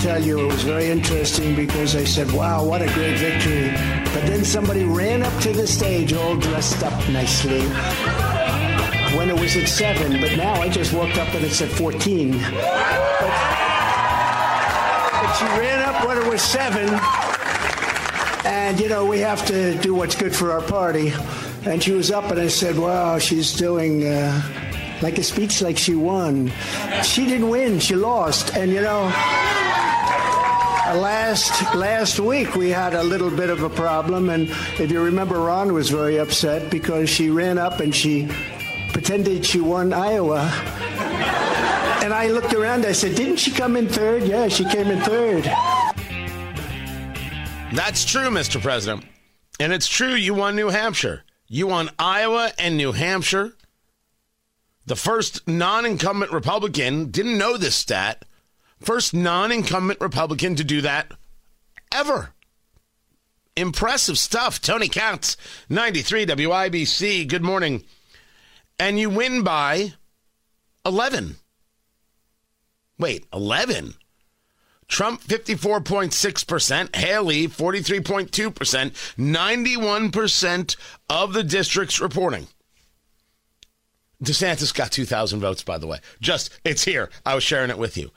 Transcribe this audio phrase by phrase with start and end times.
[0.00, 3.70] Tell you, it was very interesting because I said, wow, what a great victory.
[4.14, 7.62] But then somebody ran up to the stage all dressed up nicely
[9.16, 12.32] when it was at 7, but now I just woke up and it's at 14.
[12.32, 12.40] But,
[15.12, 16.88] but she ran up when it was 7.
[18.44, 21.12] And, you know, we have to do what's good for our party.
[21.64, 24.42] And she was up, and I said, wow, she's doing uh,
[25.02, 26.52] like a speech like she won.
[27.02, 28.56] She didn't win, she lost.
[28.56, 29.10] And, you know,
[30.94, 34.48] last last week we had a little bit of a problem, and
[34.78, 38.28] if you remember, Ron was very upset because she ran up and she
[38.92, 40.50] pretended she won Iowa.
[42.02, 42.86] And I looked around.
[42.86, 44.22] I said, "Didn't she come in third?
[44.24, 45.44] Yeah, she came in third.
[47.72, 48.60] That's true, Mr.
[48.62, 49.04] President.
[49.58, 51.24] And it's true you won New Hampshire.
[51.48, 53.54] You won Iowa and New Hampshire.
[54.86, 58.24] The first non incumbent Republican didn't know this stat.
[58.80, 61.12] First non incumbent Republican to do that
[61.92, 62.30] ever.
[63.56, 64.60] Impressive stuff.
[64.60, 65.36] Tony Katz,
[65.68, 67.26] 93 WIBC.
[67.26, 67.84] Good morning.
[68.78, 69.94] And you win by
[70.84, 71.36] 11.
[72.98, 73.94] Wait, 11?
[74.88, 80.76] Trump 54.6%, Haley 43.2%, 91%
[81.10, 82.46] of the districts reporting.
[84.22, 85.98] DeSantis got 2,000 votes, by the way.
[86.20, 87.10] Just, it's here.
[87.24, 88.12] I was sharing it with you.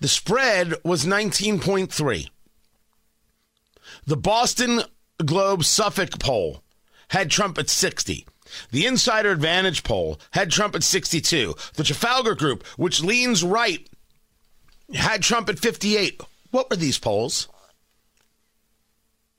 [0.00, 2.28] The spread was 19.3.
[4.06, 4.82] The Boston
[5.24, 6.62] Globe Suffolk poll
[7.08, 8.26] had Trump at 60.
[8.70, 11.54] The Insider Advantage poll had Trump at 62.
[11.74, 13.88] The Trafalgar Group, which leans right,
[14.94, 16.20] had Trump at 58.
[16.50, 17.48] What were these polls?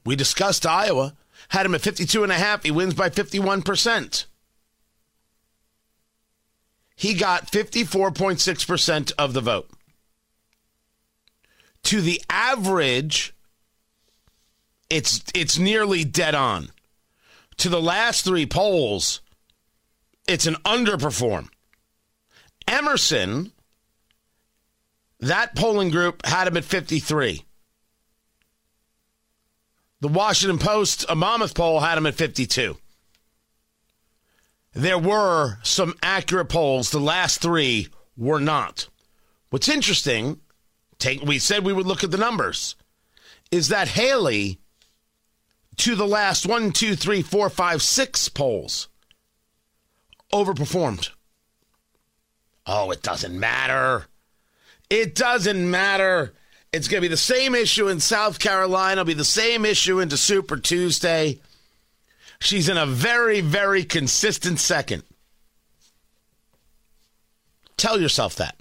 [0.06, 1.16] We discussed Iowa,
[1.50, 2.64] had him at 52 and a half.
[2.64, 4.26] He wins by 51%.
[6.96, 9.70] He got 54.6% of the vote.
[11.90, 13.34] To the average,
[14.92, 16.70] it's it's nearly dead on.
[17.58, 19.22] To the last 3 polls,
[20.28, 21.50] it's an underperform.
[22.68, 23.54] Emerson
[25.20, 27.44] that polling group had him at 53.
[30.02, 32.78] The Washington Post, a Monmouth poll, had him at 52.
[34.74, 36.92] There were some accurate polls.
[36.92, 38.88] The last three were not.
[39.50, 40.40] What's interesting,
[41.00, 42.76] take, we said we would look at the numbers,
[43.52, 44.60] is that Haley,
[45.78, 48.90] to the last one, two, three, four, five, six polls,
[50.32, 51.10] overperformed.
[52.66, 54.06] Oh, it doesn't matter.
[54.90, 56.34] It doesn't matter.
[56.72, 59.02] It's going to be the same issue in South Carolina.
[59.02, 61.40] It'll be the same issue into Super Tuesday.
[62.40, 65.04] She's in a very, very consistent second.
[67.78, 68.56] Tell yourself that.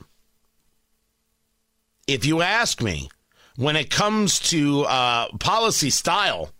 [2.08, 3.10] If you ask me,
[3.56, 6.50] when it comes to uh, policy style,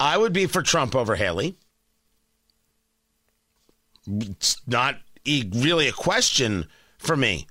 [0.00, 1.56] I would be for Trump over Haley.
[4.06, 4.96] It's not
[5.26, 6.66] really a question
[6.98, 7.46] for me.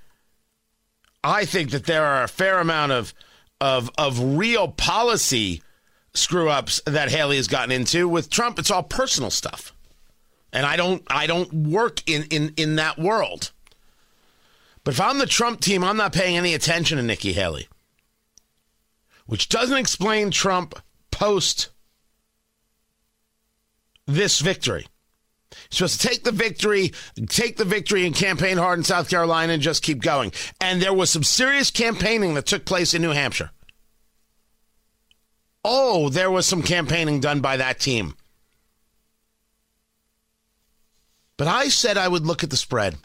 [1.23, 3.13] I think that there are a fair amount of
[3.61, 5.61] of of real policy
[6.13, 8.07] screw ups that Haley has gotten into.
[8.07, 9.73] With Trump, it's all personal stuff.
[10.51, 13.51] And I don't I don't work in, in, in that world.
[14.89, 17.67] But if I'm the Trump team, I'm not paying any attention to Nikki Haley.
[19.27, 20.73] Which doesn't explain Trump
[21.11, 21.69] post
[24.07, 24.87] this victory.
[25.69, 26.91] He's supposed to take the victory,
[27.27, 30.31] take the victory and campaign hard in South Carolina and just keep going.
[30.59, 33.51] And there was some serious campaigning that took place in New Hampshire.
[35.63, 38.15] Oh, there was some campaigning done by that team.
[41.37, 42.97] But I said I would look at the spread.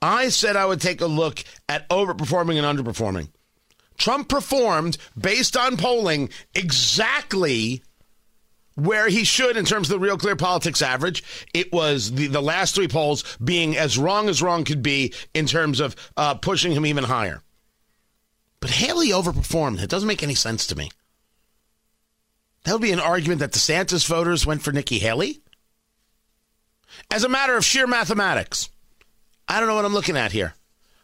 [0.00, 3.30] I said I would take a look at overperforming and underperforming.
[3.96, 7.82] Trump performed based on polling exactly
[8.76, 11.24] where he should in terms of the Real Clear Politics average.
[11.52, 15.46] It was the, the last three polls being as wrong as wrong could be in
[15.46, 17.42] terms of uh, pushing him even higher.
[18.60, 19.82] But Haley overperformed.
[19.82, 20.90] It doesn't make any sense to me.
[22.64, 25.40] That would be an argument that DeSantis voters went for Nikki Haley.
[27.10, 28.70] As a matter of sheer mathematics,
[29.48, 30.54] I don't know what I'm looking at here,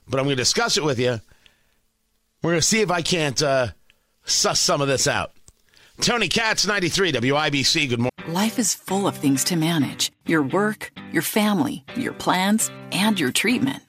[0.07, 1.21] but I'm going to discuss it with you.
[2.43, 3.69] We're going to see if I can't uh,
[4.27, 5.33] suss some of this out.
[6.01, 7.89] Tony Katz, 93 WIBC.
[7.89, 8.11] Good morning.
[8.29, 13.33] Life is full of things to manage your work, your family, your plans, and your
[13.33, 13.83] treatment.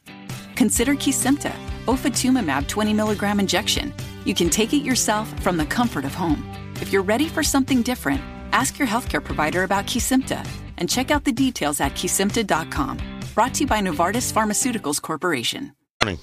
[0.55, 1.53] Consider Kesimpta,
[1.85, 3.93] ofatumumab 20 milligram injection.
[4.23, 6.49] You can take it yourself from the comfort of home.
[6.81, 8.21] If you're ready for something different,
[8.51, 10.47] ask your healthcare provider about Kesimpta
[10.77, 13.14] and check out the details at kesimpta.com.
[13.35, 15.73] Brought to you by Novartis Pharmaceuticals Corporation.
[16.01, 16.17] morning.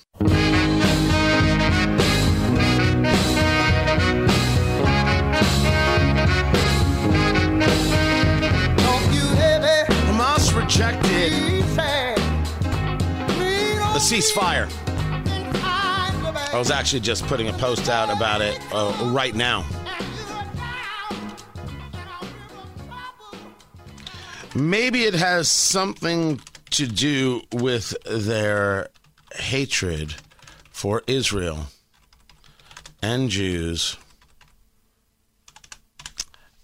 [10.09, 11.33] Hamas rejected
[13.93, 14.73] the ceasefire.
[15.63, 19.67] I was actually just putting a post out about it uh, right now.
[24.55, 26.41] Maybe it has something
[26.73, 28.89] to do with their
[29.35, 30.15] hatred
[30.71, 31.67] for Israel
[33.03, 33.97] and Jews.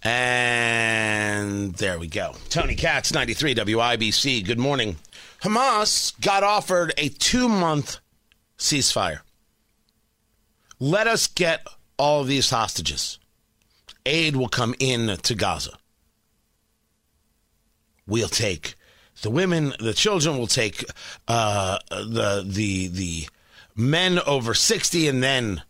[0.02, 2.34] And there we go.
[2.48, 4.46] Tony Katz, 93 WIBC.
[4.46, 4.96] Good morning.
[5.42, 7.98] Hamas got offered a two month
[8.56, 9.20] ceasefire.
[10.78, 11.66] Let us get
[11.98, 13.18] all of these hostages.
[14.06, 15.76] Aid will come in to Gaza.
[18.06, 18.74] We'll take
[19.22, 20.38] the women, the children.
[20.38, 20.84] We'll take
[21.26, 23.28] uh, the the the
[23.76, 25.62] men over sixty, and then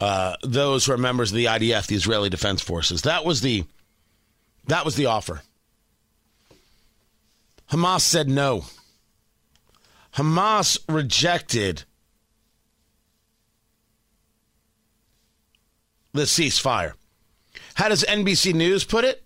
[0.00, 3.02] uh, those who are members of the IDF, the Israeli Defense Forces.
[3.02, 3.64] That was the
[4.66, 5.42] that was the offer.
[7.70, 8.64] Hamas said no.
[10.14, 11.84] Hamas rejected
[16.12, 16.94] the ceasefire.
[17.74, 19.25] How does NBC News put it?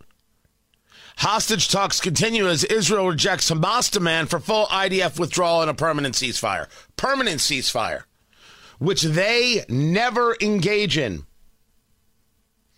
[1.20, 6.14] Hostage talks continue as Israel rejects Hamas demand for full IDF withdrawal and a permanent
[6.14, 6.66] ceasefire.
[6.96, 8.04] Permanent ceasefire,
[8.78, 11.26] which they never engage in.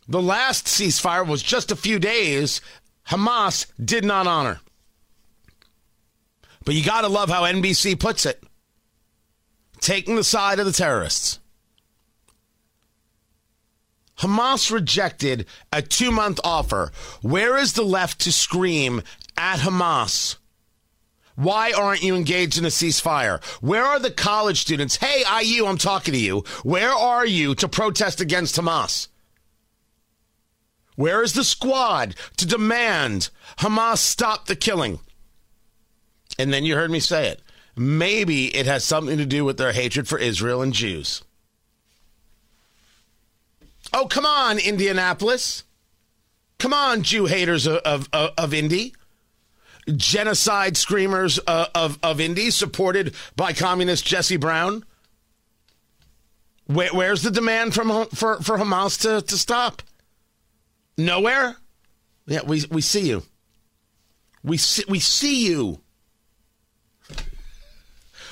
[0.08, 2.60] The last ceasefire was just a few days.
[3.10, 4.58] Hamas did not honor.
[6.64, 8.42] But you got to love how NBC puts it
[9.78, 11.38] taking the side of the terrorists.
[14.22, 16.92] Hamas rejected a two month offer.
[17.22, 19.02] Where is the left to scream
[19.36, 20.36] at Hamas?
[21.34, 23.42] Why aren't you engaged in a ceasefire?
[23.60, 24.96] Where are the college students?
[24.96, 26.44] Hey, IU, I'm talking to you.
[26.62, 29.08] Where are you to protest against Hamas?
[30.94, 35.00] Where is the squad to demand Hamas stop the killing?
[36.38, 37.42] And then you heard me say it.
[37.74, 41.22] Maybe it has something to do with their hatred for Israel and Jews.
[43.94, 45.64] Oh, come on, Indianapolis.
[46.58, 48.94] Come on, Jew haters of, of, of, of Indy.
[49.96, 54.84] Genocide screamers uh, of, of Indy, supported by communist Jesse Brown.
[56.66, 59.82] Where, where's the demand from for, for Hamas to, to stop?
[60.96, 61.56] Nowhere?
[62.26, 63.24] Yeah, we, we see you.
[64.44, 65.80] We see, we see you.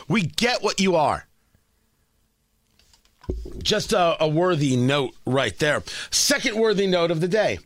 [0.08, 1.26] We get what you are.
[3.62, 5.82] Just a, a, worthy note right there.
[6.10, 7.58] Second worthy note of the day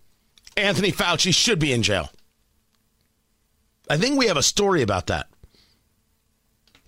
[0.56, 2.11] Anthony Fauci should be in jail.
[3.88, 5.28] I think we have a story about that.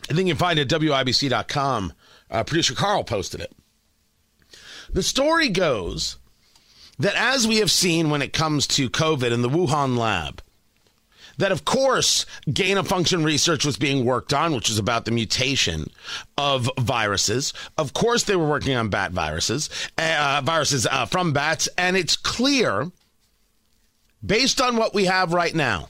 [0.08, 1.92] I think you can find it at WIBC.com.
[2.30, 3.52] Uh, producer Carl posted it.
[4.92, 6.18] The story goes
[6.99, 10.42] that as we have seen when it comes to COVID in the Wuhan lab,
[11.38, 15.11] that of course gain of function research was being worked on, which was about the
[15.11, 15.90] mutation
[16.38, 17.52] of viruses.
[17.78, 22.16] Of course, they were working on bat viruses, uh, viruses uh, from bats, and it's
[22.16, 22.90] clear,
[24.25, 25.88] based on what we have right now.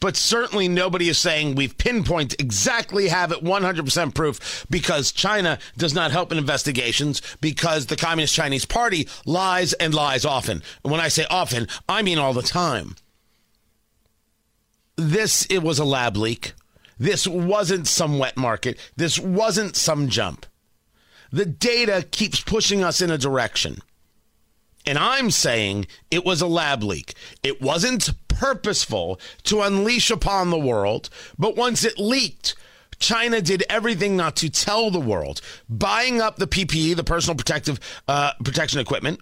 [0.00, 5.94] But certainly nobody is saying we've pinpoint exactly have it 100% proof because China does
[5.94, 10.62] not help in investigations because the Communist Chinese Party lies and lies often.
[10.82, 12.96] And when I say often, I mean all the time
[15.00, 16.52] this it was a lab leak.
[16.98, 18.78] This wasn't some wet market.
[18.96, 20.44] This wasn't some jump.
[21.32, 23.78] The data keeps pushing us in a direction.
[24.86, 27.14] And I'm saying it was a lab leak.
[27.42, 32.54] It wasn't purposeful to unleash upon the world, but once it leaked,
[32.98, 37.80] China did everything not to tell the world, buying up the PPE, the personal protective
[38.08, 39.20] uh, protection equipment,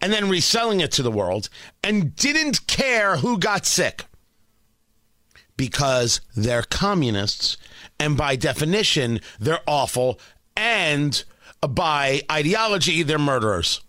[0.00, 1.48] and then reselling it to the world,
[1.84, 4.04] and didn't care who got sick
[5.60, 7.58] because they're communists
[7.98, 10.18] and by definition they're awful
[10.56, 11.22] and
[11.60, 13.82] by ideology they're murderers.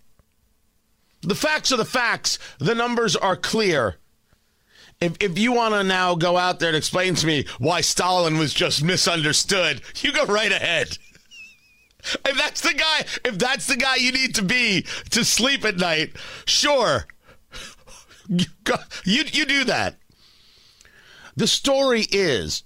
[1.22, 2.38] The facts are the facts.
[2.58, 3.96] The numbers are clear.
[5.00, 8.36] If, if you want to now go out there and explain to me why Stalin
[8.36, 10.98] was just misunderstood, you go right ahead.
[12.04, 15.78] If that's the guy, if that's the guy you need to be to sleep at
[15.78, 16.12] night,
[16.44, 17.06] sure.
[18.28, 18.44] You,
[19.04, 19.96] you, you do that.
[21.36, 22.62] The story is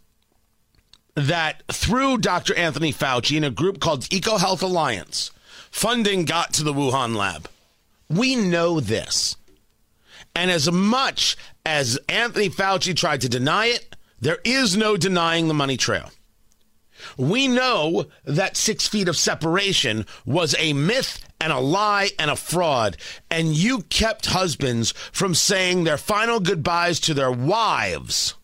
[1.14, 2.54] that through Dr.
[2.56, 5.30] Anthony Fauci and a group called EcoHealth Alliance,
[5.70, 7.48] funding got to the Wuhan lab.
[8.08, 9.36] We know this.
[10.34, 15.54] And as much as Anthony Fauci tried to deny it, there is no denying the
[15.54, 16.10] money trail.
[17.16, 22.36] We know that six feet of separation was a myth and a lie and a
[22.36, 22.96] fraud.
[23.30, 28.34] And you kept husbands from saying their final goodbyes to their wives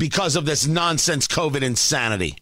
[0.00, 2.38] because of this nonsense COVID insanity.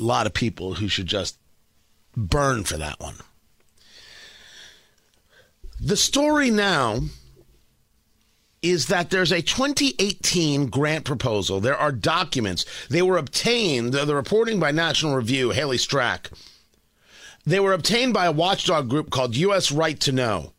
[0.00, 1.38] A lot of people who should just
[2.16, 3.16] burn for that one.
[5.78, 7.00] The story now
[8.62, 11.60] is that there's a 2018 grant proposal.
[11.60, 12.64] There are documents.
[12.88, 16.32] They were obtained, the reporting by National Review, Haley Strack.
[17.44, 19.70] They were obtained by a watchdog group called U.S.
[19.70, 20.54] Right to Know.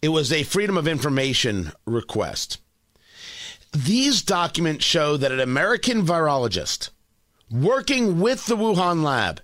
[0.00, 2.60] It was a Freedom of Information request.
[3.74, 6.90] These documents show that an American virologist
[7.50, 9.40] working with the Wuhan lab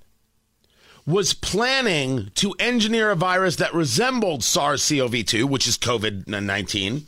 [1.04, 7.06] was planning to engineer a virus that resembled SARS CoV 2, which is COVID 19,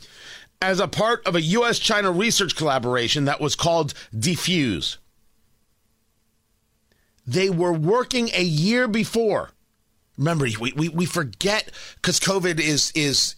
[0.61, 1.79] as a part of a U.S.
[1.79, 4.97] China research collaboration that was called DEFUSE.
[7.25, 9.51] They were working a year before.
[10.17, 13.35] Remember, we, we, we forget because COVID is, is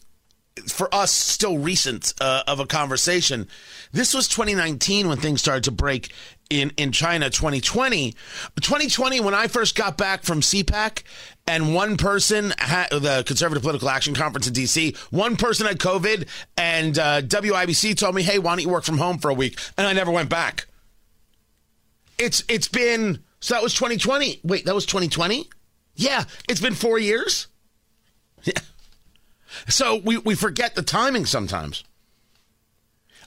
[0.68, 3.48] for us still recent uh, of a conversation.
[3.92, 6.14] This was 2019 when things started to break
[6.50, 8.12] in, in China 2020.
[8.62, 11.04] 2020, when I first got back from CPAC,
[11.48, 16.28] and one person had the Conservative Political Action Conference in DC, one person had COVID,
[16.58, 19.60] and uh, WIBC told me, hey, why don't you work from home for a week?
[19.78, 20.68] And I never went back.
[22.18, 24.40] It's It's been, so that was 2020.
[24.44, 25.50] Wait, that was 2020?
[25.96, 27.48] Yeah, it's been four years.
[28.44, 28.54] Yeah.
[29.68, 31.84] So we, we forget the timing sometimes.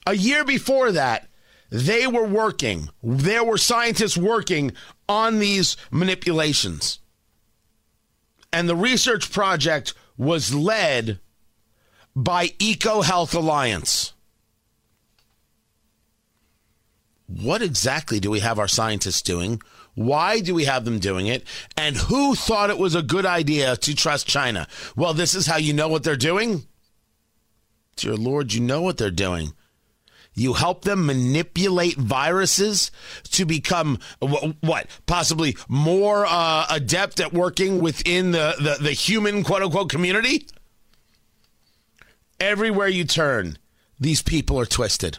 [0.07, 1.29] A year before that,
[1.71, 4.73] they were working, there were scientists working
[5.09, 6.99] on these manipulations.
[8.53, 11.21] And the research project was led
[12.17, 14.15] by EcoHealth Alliance.
[17.27, 19.61] What exactly do we have our scientists doing?
[19.99, 21.43] Why do we have them doing it?
[21.77, 24.69] And who thought it was a good idea to trust China?
[24.95, 26.69] Well, this is how you know what they're doing.
[27.97, 29.55] Dear Lord, you know what they're doing.
[30.35, 32.93] You help them manipulate viruses
[33.31, 34.87] to become what?
[35.07, 40.47] Possibly more uh, adept at working within the, the, the human quote unquote community?
[42.39, 43.59] Everywhere you turn,
[43.99, 45.19] these people are twisted.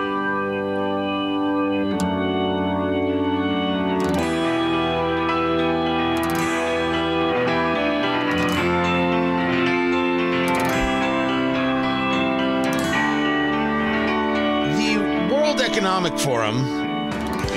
[15.71, 16.65] Economic Forum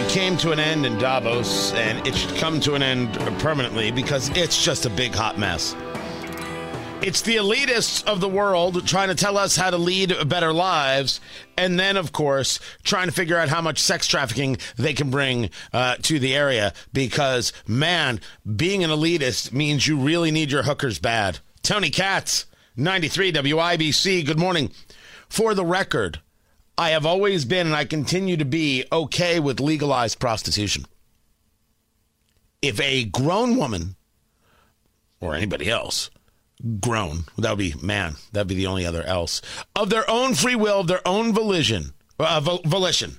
[0.09, 4.29] came to an end in Davos, and it should come to an end permanently because
[4.37, 5.75] it's just a big hot mess.
[7.03, 11.21] It's the elitists of the world trying to tell us how to lead better lives,
[11.57, 15.51] and then, of course, trying to figure out how much sex trafficking they can bring
[15.73, 16.73] uh, to the area.
[16.93, 18.21] Because, man,
[18.55, 21.41] being an elitist means you really need your hookers bad.
[21.65, 24.71] Tony Katz, 93 WIBC, good morning.
[25.29, 26.21] For the record,
[26.77, 30.87] I have always been and I continue to be okay with legalized prostitution.
[32.63, 33.97] If a grown woman
[35.21, 36.11] or anybody else,
[36.81, 39.41] grown, that would be man, that'd be the only other else,
[39.77, 43.19] of their own free will, of their own volition, uh, volition,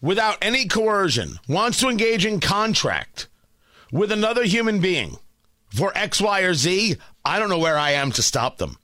[0.00, 3.28] without any coercion, wants to engage in contract
[3.90, 5.16] with another human being
[5.70, 8.76] for X, Y, or Z, I don't know where I am to stop them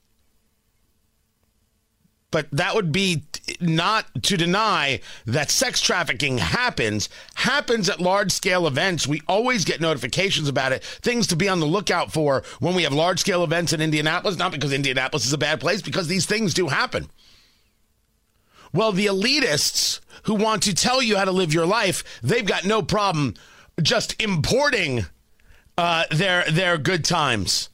[2.30, 3.24] but that would be
[3.60, 7.08] not to deny that sex trafficking happens.
[7.34, 9.06] Happens at large scale events.
[9.06, 10.84] We always get notifications about it.
[10.84, 14.36] Things to be on the lookout for when we have large scale events in indianapolis
[14.36, 17.08] not because indianapolis is a bad place because these things do happen.
[18.72, 22.66] Well, the elitists who want to tell you how to live your life, they've got
[22.66, 23.34] no problem
[23.80, 25.06] just importing
[25.78, 27.70] uh, their their good times.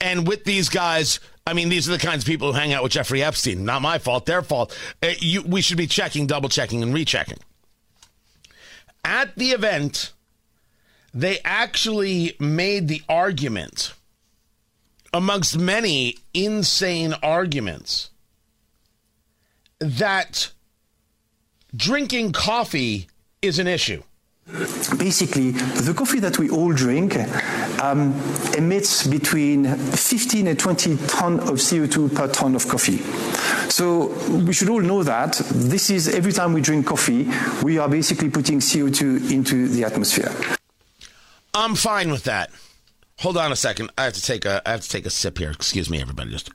[0.00, 2.82] And with these guys, I mean, these are the kinds of people who hang out
[2.82, 3.64] with Jeffrey Epstein.
[3.64, 4.76] Not my fault, their fault.
[5.02, 7.38] Uh, you, we should be checking, double checking, and rechecking.
[9.04, 10.12] At the event,
[11.12, 13.92] they actually made the argument,
[15.12, 18.08] amongst many insane arguments,
[19.80, 20.50] that
[21.76, 23.08] drinking coffee
[23.42, 24.02] is an issue.
[24.98, 27.16] Basically, the coffee that we all drink
[27.82, 28.12] um,
[28.56, 32.98] emits between 15 and 20 ton of CO2 per ton of coffee.
[33.70, 34.08] So
[34.44, 37.28] we should all know that this is every time we drink coffee,
[37.62, 40.30] we are basically putting CO2 into the atmosphere.
[41.54, 42.50] I'm fine with that.
[43.20, 43.90] Hold on a second.
[43.96, 45.50] I have to take a I have to take a sip here.
[45.50, 46.30] Excuse me, everybody.
[46.30, 46.50] Just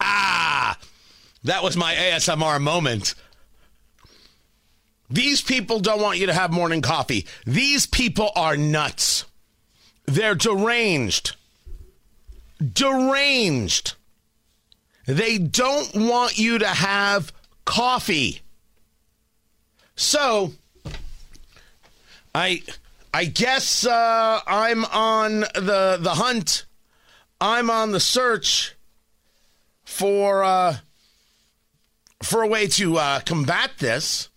[0.00, 0.78] ah,
[1.42, 3.14] that was my ASMR moment.
[5.10, 7.26] These people don't want you to have morning coffee.
[7.46, 9.24] These people are nuts.
[10.06, 11.36] They're deranged.
[12.72, 13.94] Deranged.
[15.06, 17.32] They don't want you to have
[17.64, 18.40] coffee.
[19.96, 20.52] So,
[22.34, 22.62] I
[23.12, 26.64] I guess uh, I'm on the the hunt.
[27.40, 28.74] I'm on the search
[29.84, 30.78] for uh,
[32.22, 34.30] for a way to uh, combat this.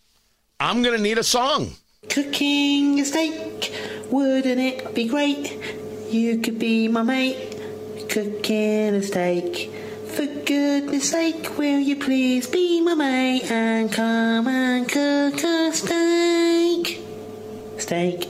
[0.60, 1.74] I'm gonna need a song.
[2.10, 3.72] Cooking a steak,
[4.10, 5.56] wouldn't it be great?
[6.10, 7.54] You could be my mate.
[8.10, 9.72] Cooking a steak.
[10.08, 17.04] For goodness sake, will you please be my mate and come and cook a steak?
[17.78, 18.28] Steak.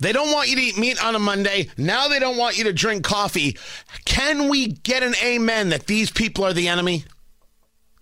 [0.00, 1.70] They don't want you to eat meat on a Monday.
[1.76, 3.56] Now they don't want you to drink coffee.
[4.04, 7.04] Can we get an amen that these people are the enemy?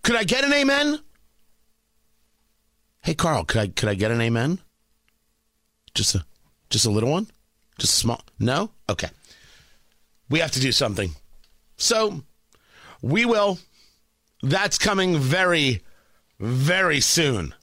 [0.01, 1.01] Could I get an amen?
[3.03, 4.59] Hey Carl, could I could I get an amen?
[5.95, 6.23] Just a
[6.69, 7.27] just a little one?
[7.79, 8.71] Just small No?
[8.89, 9.09] Okay.
[10.29, 11.11] We have to do something.
[11.77, 12.21] So
[13.01, 13.59] we will.
[14.43, 15.81] That's coming very,
[16.39, 17.53] very soon.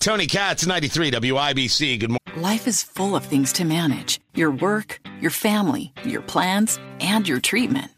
[0.00, 2.00] Tony Katz, 93 WIBC.
[2.00, 2.42] Good morning.
[2.42, 7.40] Life is full of things to manage your work, your family, your plans, and your
[7.40, 7.90] treatment.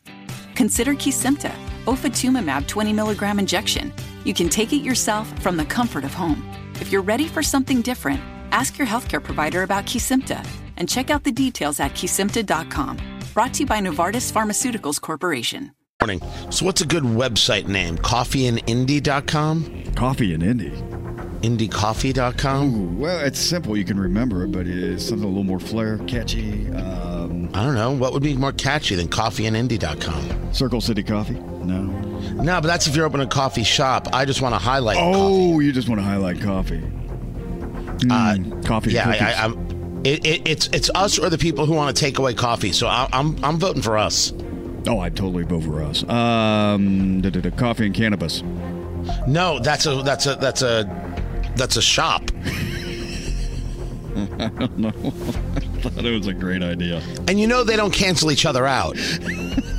[0.54, 1.52] Consider Kesimpta,
[1.84, 3.92] ofatumumab 20 milligram injection.
[4.24, 6.45] You can take it yourself from the comfort of home.
[6.80, 8.20] If you're ready for something different,
[8.52, 12.98] ask your healthcare provider about Kesimpta and check out the details at kesimpta.com.
[13.34, 15.72] Brought to you by Novartis Pharmaceuticals Corporation.
[16.00, 16.20] morning.
[16.50, 17.96] So, what's a good website name?
[17.98, 19.94] Coffeeandindy.com?
[19.94, 20.70] Coffee and Indy.
[21.42, 22.74] IndieCoffee.com?
[22.74, 23.76] Ooh, well, it's simple.
[23.76, 26.68] You can remember it, but it's something a little more flair, catchy.
[26.70, 27.92] Um, I don't know.
[27.92, 30.52] What would be more catchy than coffeeandindy.com?
[30.52, 31.34] Circle City Coffee?
[31.34, 31.84] No.
[32.34, 34.08] No, but that's if you're opening a coffee shop.
[34.12, 35.12] I just want to highlight Oh,
[35.52, 35.64] coffee.
[35.66, 36.82] you just want to highlight coffee.
[36.82, 38.92] Uh, Mm, coffee.
[38.92, 39.44] Yeah, I, I.
[39.44, 39.66] I'm.
[40.04, 42.72] It, it, it's it's us or the people who want to take away coffee.
[42.72, 44.32] So I, I'm I'm voting for us.
[44.86, 46.02] oh, I'd totally vote for us.
[46.08, 48.42] Um, da, da, da, coffee and cannabis.
[49.26, 50.84] No, that's a that's a that's a
[51.56, 52.22] that's a shop.
[54.16, 54.88] I don't know.
[54.96, 57.02] I thought it was a great idea.
[57.28, 58.96] And you know they don't cancel each other out.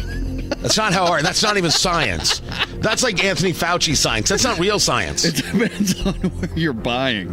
[0.62, 1.24] That's not how art.
[1.24, 2.42] That's not even science.
[2.80, 4.30] That's like Anthony Fauci science.
[4.30, 5.24] That's not real science.
[5.24, 7.30] It depends on where you're buying.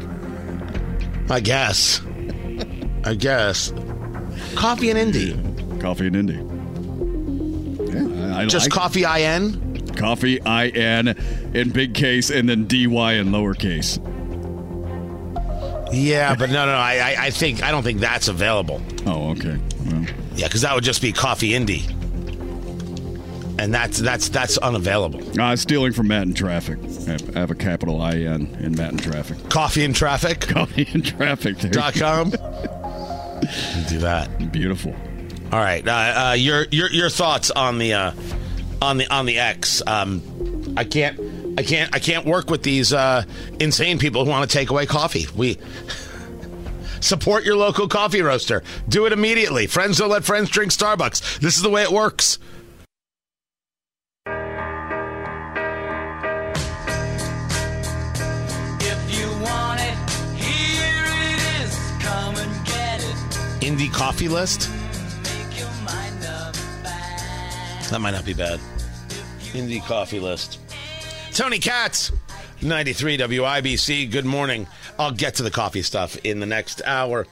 [1.31, 2.01] I guess.
[3.05, 3.73] I guess.
[4.55, 5.81] Coffee and Indie.
[5.81, 6.43] Coffee and Indie.
[7.95, 9.87] Yeah, I, I Just like coffee IN.
[9.97, 10.41] coffee.
[10.43, 11.09] I N
[11.55, 13.99] in big case and then D Y in lowercase.
[15.93, 18.83] Yeah, but no, no, I, I, I think I don't think that's available.
[19.07, 19.59] Oh, okay.
[19.87, 21.83] Well, Yeah, because that would just be coffee indie,
[23.59, 25.41] and that's that's that's unavailable.
[25.41, 26.79] uh, stealing from Matt in traffic.
[27.35, 29.49] I have, a capital I N in Matt in traffic.
[29.49, 30.41] Coffee and traffic.
[30.49, 31.59] Coffee in traffic.
[31.59, 32.31] Dot com.
[33.89, 34.51] Do that.
[34.53, 34.95] Beautiful.
[35.53, 35.87] All right.
[35.87, 38.13] Uh, uh, your your your thoughts on the uh,
[38.83, 39.83] on the on the X?
[39.87, 41.21] Um, I can't
[41.59, 43.25] I can't I can't work with these uh,
[43.61, 45.27] insane people who want to take away coffee.
[45.37, 45.59] We
[47.01, 48.63] support your local coffee roaster.
[48.89, 49.67] Do it immediately.
[49.67, 51.39] Friends don't let friends drink Starbucks.
[51.39, 52.39] This is the way it works.
[63.65, 64.69] Indie coffee list.
[67.89, 68.61] That might not be bad.
[69.55, 70.59] Indie coffee list.
[71.33, 72.13] Tony Katz,
[72.61, 74.11] 93 WIBC.
[74.11, 74.67] Good morning.
[74.99, 77.27] I'll get to the coffee stuff in the next hour.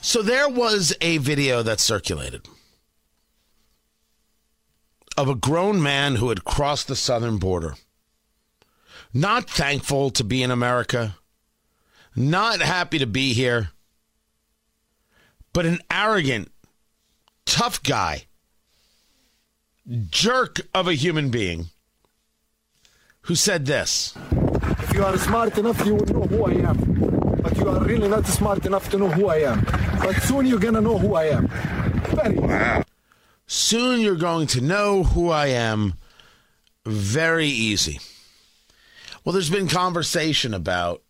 [0.00, 2.48] So there was a video that circulated
[5.18, 7.74] of a grown man who had crossed the southern border.
[9.12, 11.16] Not thankful to be in America,
[12.16, 13.72] not happy to be here,
[15.52, 16.50] but an arrogant,
[17.44, 18.24] tough guy,
[20.10, 21.66] jerk of a human being
[23.22, 24.16] who said this.
[24.80, 27.40] If you are smart enough, you will know who I am.
[27.42, 29.64] But you are really not smart enough to know who I am.
[30.00, 31.48] But soon you're gonna know who I am.
[32.08, 32.84] Very
[33.46, 35.94] Soon you're going to know who I am.
[36.86, 37.98] Very easy.
[39.24, 41.02] Well, there's been conversation about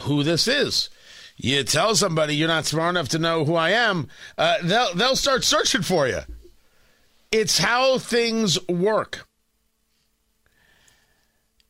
[0.00, 0.90] who this is.
[1.36, 5.16] You tell somebody you're not smart enough to know who I am, uh, they'll they'll
[5.16, 6.20] start searching for you.
[7.30, 9.26] It's how things work.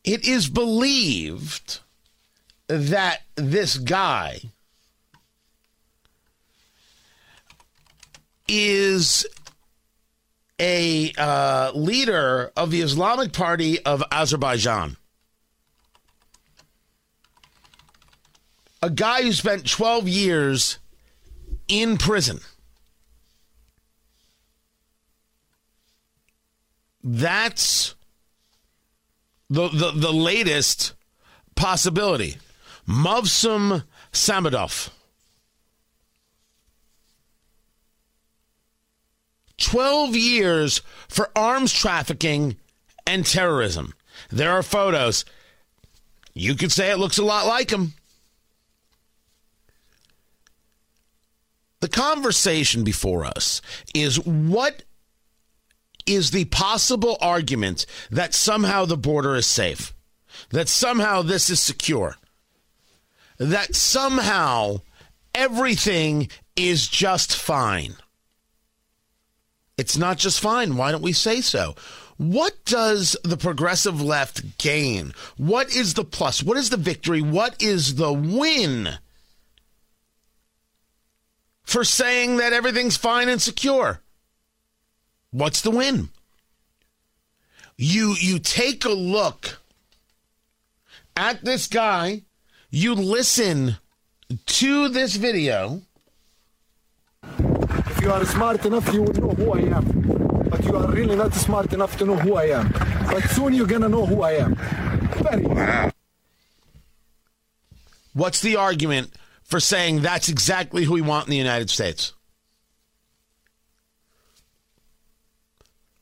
[0.03, 1.79] It is believed
[2.67, 4.39] that this guy
[8.47, 9.25] is
[10.59, 14.97] a uh, leader of the Islamic Party of Azerbaijan.
[18.87, 20.79] A guy who spent 12 years
[21.67, 22.39] in prison.
[27.03, 27.95] That's
[29.49, 30.93] the, the, the latest
[31.53, 32.37] possibility.
[32.87, 34.89] Movsum Samadov.
[39.57, 42.55] 12 years for arms trafficking
[43.05, 43.93] and terrorism.
[44.29, 45.25] There are photos.
[46.33, 47.93] You could say it looks a lot like him.
[51.87, 53.61] The conversation before us
[53.95, 54.83] is what
[56.05, 59.93] is the possible argument that somehow the border is safe,
[60.49, 62.17] that somehow this is secure,
[63.37, 64.81] that somehow
[65.33, 67.95] everything is just fine.
[69.77, 70.75] It's not just fine.
[70.75, 71.73] Why don't we say so?
[72.17, 75.13] What does the progressive left gain?
[75.37, 76.43] What is the plus?
[76.43, 77.21] What is the victory?
[77.21, 78.97] What is the win
[81.67, 83.99] for saying that everything's fine and secure?
[85.31, 86.09] What's the win?
[87.75, 89.59] You you take a look
[91.15, 92.23] at this guy,
[92.71, 93.77] you listen
[94.45, 95.81] to this video.
[97.23, 99.85] If you are smart enough, you will know who I am.
[100.49, 102.71] But you are really not smart enough to know who I am.
[103.11, 104.55] But soon you're gonna know who I am.
[105.21, 105.91] Very
[108.13, 109.11] What's the argument
[109.47, 112.13] for saying that's exactly who we want in the United States?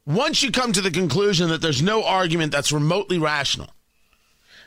[0.05, 3.69] Once you come to the conclusion that there's no argument that's remotely rational,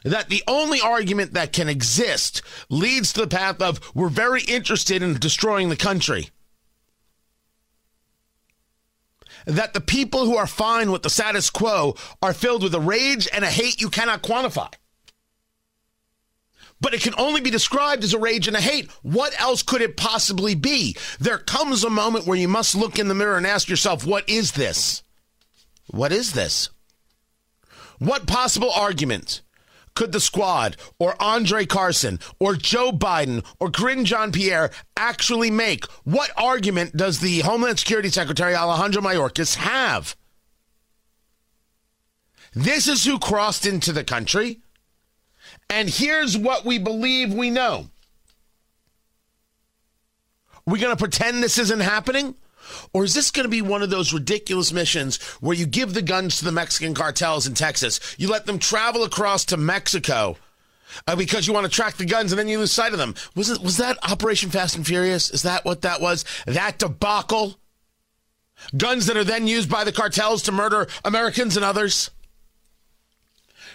[0.04, 5.02] that the only argument that can exist leads to the path of we're very interested
[5.02, 6.30] in destroying the country.
[9.46, 13.28] That the people who are fine with the status quo are filled with a rage
[13.32, 14.72] and a hate you cannot quantify.
[16.80, 18.90] But it can only be described as a rage and a hate.
[19.02, 20.96] What else could it possibly be?
[21.18, 24.28] There comes a moment where you must look in the mirror and ask yourself, what
[24.28, 25.02] is this?
[25.88, 26.70] What is this?
[27.98, 29.42] What possible argument
[29.96, 35.84] could the squad or Andre Carson or Joe Biden or Karine Jean Pierre actually make?
[36.04, 40.16] What argument does the Homeland Security Secretary Alejandro Mayorkas have?
[42.54, 44.60] This is who crossed into the country.
[45.70, 47.90] And here's what we believe we know.
[50.54, 52.34] Are we going to pretend this isn't happening?
[52.92, 56.02] Or is this going to be one of those ridiculous missions where you give the
[56.02, 58.00] guns to the Mexican cartels in Texas?
[58.18, 60.36] You let them travel across to Mexico
[61.06, 63.14] uh, because you want to track the guns and then you lose sight of them.
[63.34, 65.30] Was it was that Operation Fast and Furious?
[65.30, 66.24] Is that what that was?
[66.46, 67.58] That debacle?
[68.76, 72.10] Guns that are then used by the cartels to murder Americans and others?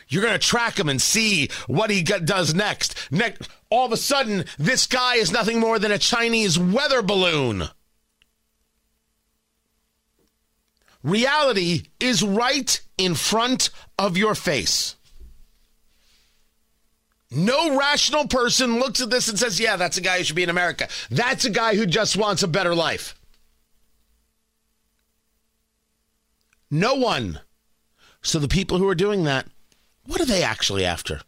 [0.07, 3.11] You're going to track him and see what he does next.
[3.11, 7.63] Next, all of a sudden, this guy is nothing more than a Chinese weather balloon.
[11.03, 14.95] Reality is right in front of your face.
[17.29, 20.43] No rational person looks at this and says, yeah, that's a guy who should be
[20.43, 20.87] in America.
[21.09, 23.15] That's a guy who just wants a better life.
[26.69, 27.39] No one.
[28.21, 29.47] So the people who are doing that,
[30.05, 31.21] what are they actually after?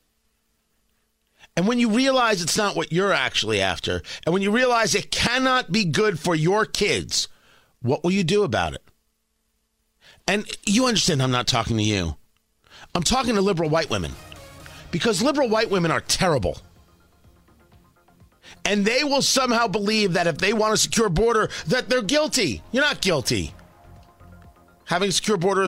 [1.55, 5.11] And when you realize it's not what you're actually after, and when you realize it
[5.11, 7.29] cannot be good for your kids,
[7.81, 8.83] what will you do about it?
[10.27, 12.17] And you understand I'm not talking to you.
[12.93, 14.11] I'm talking to liberal white women.
[14.91, 16.57] Because liberal white women are terrible.
[18.65, 22.63] And they will somehow believe that if they want a secure border, that they're guilty.
[22.71, 23.53] You're not guilty.
[24.85, 25.67] having a secure borders.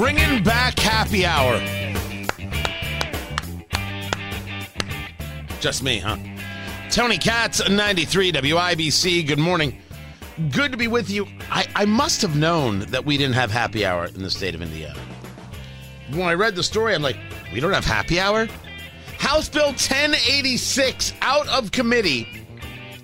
[0.00, 1.60] Bringing back happy hour.
[5.60, 6.16] Just me, huh?
[6.90, 9.26] Tony Katz, 93 WIBC.
[9.26, 9.76] Good morning.
[10.52, 11.26] Good to be with you.
[11.50, 14.62] I, I must have known that we didn't have happy hour in the state of
[14.62, 14.98] Indiana.
[16.12, 17.18] When I read the story, I'm like,
[17.52, 18.48] we don't have happy hour?
[19.18, 22.26] House Bill 1086 out of committee.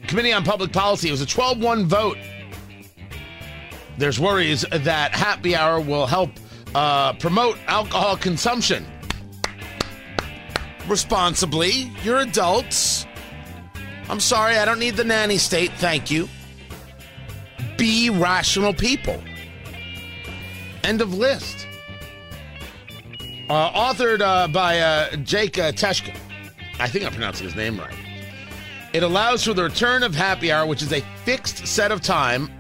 [0.06, 1.08] Committee on Public Policy.
[1.08, 2.16] It was a 12 1 vote.
[3.98, 6.30] There's worries that happy hour will help
[6.74, 8.86] uh, promote alcohol consumption.
[10.88, 13.06] Responsibly, you're adults.
[14.08, 15.72] I'm sorry, I don't need the nanny state.
[15.72, 16.28] Thank you.
[17.76, 19.20] Be rational people.
[20.84, 21.66] End of list.
[23.48, 26.16] Uh, authored uh, by uh, Jake uh, Teshka.
[26.78, 27.94] I think I'm pronouncing his name right.
[28.92, 32.50] It allows for the return of happy hour, which is a fixed set of time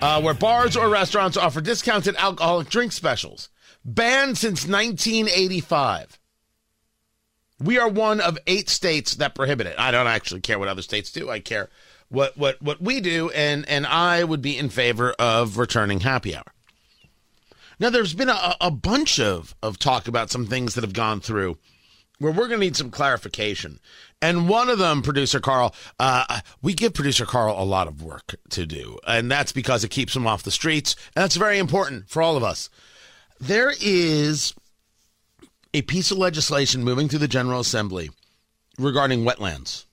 [0.00, 3.48] uh, where bars or restaurants offer discounted alcoholic drink specials.
[3.84, 6.18] Banned since 1985.
[7.60, 9.76] We are one of eight states that prohibit it.
[9.78, 11.30] I don't actually care what other states do.
[11.30, 11.70] I care
[12.08, 16.34] what what what we do, and and I would be in favor of returning happy
[16.34, 16.44] hour.
[17.78, 21.20] Now, there's been a, a bunch of of talk about some things that have gone
[21.20, 21.58] through
[22.24, 23.78] where we're going to need some clarification.
[24.22, 28.36] And one of them, producer Carl, uh, we give producer Carl a lot of work
[28.48, 32.08] to do, and that's because it keeps him off the streets, and that's very important
[32.08, 32.70] for all of us.
[33.38, 34.54] There is
[35.74, 38.08] a piece of legislation moving through the General Assembly
[38.78, 39.84] regarding wetlands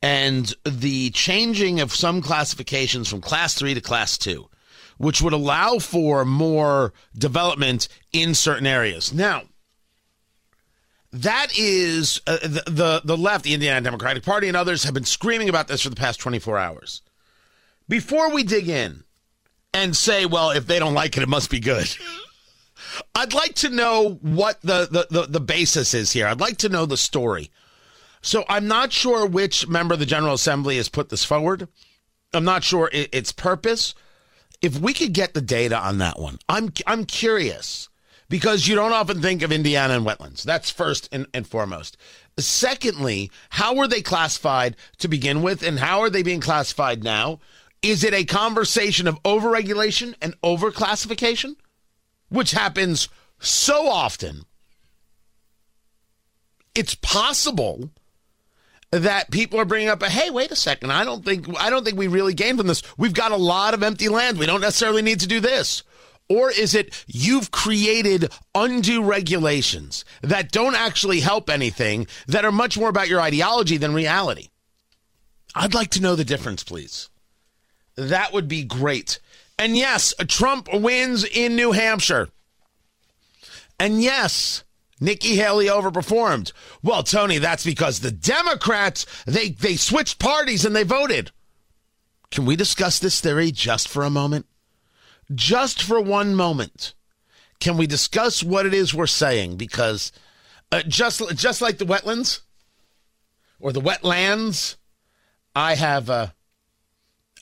[0.00, 4.48] and the changing of some classifications from class three to class two,
[4.96, 9.12] which would allow for more development in certain areas.
[9.12, 9.42] Now,
[11.12, 15.04] that is uh, the, the the left, the Indiana Democratic Party, and others have been
[15.04, 17.02] screaming about this for the past 24 hours.
[17.88, 19.04] Before we dig in
[19.74, 21.94] and say, well, if they don't like it, it must be good.
[23.14, 26.26] I'd like to know what the, the, the, the, basis is here.
[26.26, 27.50] I'd like to know the story.
[28.20, 31.68] So I'm not sure which member of the General Assembly has put this forward.
[32.32, 33.94] I'm not sure its purpose.
[34.60, 37.88] If we could get the data on that one, I'm I'm curious
[38.32, 40.42] because you don't often think of Indiana and wetlands.
[40.42, 41.96] That's first and, and foremost.
[42.38, 47.40] Secondly, how were they classified to begin with, and how are they being classified now?
[47.82, 51.56] Is it a conversation of overregulation and overclassification?
[52.32, 54.46] which happens so often,
[56.74, 57.90] it's possible
[58.90, 61.82] that people are bringing up a hey wait a second i don't think i don't
[61.82, 64.60] think we really gain from this we've got a lot of empty land we don't
[64.60, 65.82] necessarily need to do this
[66.36, 72.78] or is it you've created undue regulations that don't actually help anything that are much
[72.78, 74.48] more about your ideology than reality
[75.54, 77.08] i'd like to know the difference please
[77.96, 79.18] that would be great
[79.62, 82.28] and yes, Trump wins in New Hampshire.
[83.78, 84.64] And yes,
[85.00, 86.52] Nikki Haley overperformed.
[86.82, 91.30] Well, Tony, that's because the Democrats, they, they switched parties and they voted.
[92.32, 94.46] Can we discuss this theory just for a moment?
[95.34, 96.94] Just for one moment.
[97.60, 99.56] Can we discuss what it is we're saying?
[99.56, 100.10] Because
[100.72, 102.40] uh, just, just like the wetlands
[103.60, 104.76] or the wetlands,
[105.54, 106.28] I have, uh,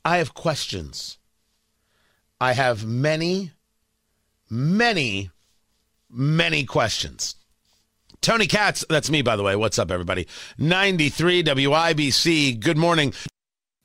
[0.05, 1.19] I have questions.
[2.41, 3.53] I have many,
[4.49, 5.31] many,
[6.11, 7.37] many questions.
[8.21, 9.57] Tony Katz, that's me, by the way.
[9.57, 10.27] What's up, everybody?
[10.59, 12.61] 93 WIBC.
[12.61, 13.15] Good morning.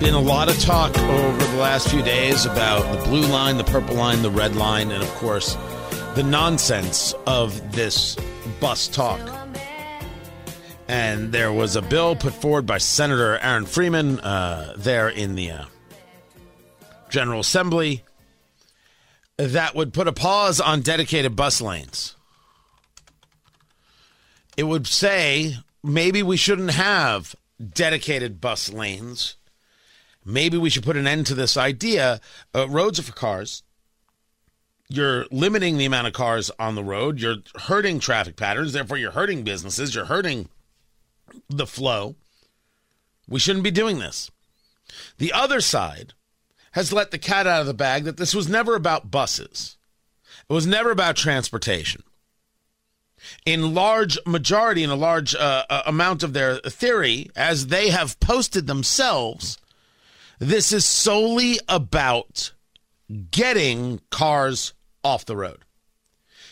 [0.00, 3.64] Been a lot of talk over the last few days about the blue line, the
[3.64, 5.56] purple line, the red line, and of course,
[6.14, 8.16] the nonsense of this
[8.60, 9.20] bus talk.
[10.86, 15.50] And there was a bill put forward by Senator Aaron Freeman uh, there in the
[15.50, 15.64] uh,
[17.10, 18.04] General Assembly
[19.36, 22.14] that would put a pause on dedicated bus lanes.
[24.56, 27.34] It would say maybe we shouldn't have
[27.72, 29.34] dedicated bus lanes.
[30.28, 32.20] Maybe we should put an end to this idea.
[32.54, 33.62] Uh, roads are for cars.
[34.90, 37.18] You're limiting the amount of cars on the road.
[37.18, 38.74] You're hurting traffic patterns.
[38.74, 39.94] Therefore, you're hurting businesses.
[39.94, 40.50] You're hurting
[41.48, 42.16] the flow.
[43.26, 44.30] We shouldn't be doing this.
[45.16, 46.12] The other side
[46.72, 49.78] has let the cat out of the bag that this was never about buses.
[50.48, 52.02] It was never about transportation.
[53.46, 58.20] In large majority, in a large uh, uh, amount of their theory, as they have
[58.20, 59.58] posted themselves,
[60.38, 62.52] this is solely about
[63.30, 64.72] getting cars
[65.02, 65.64] off the road.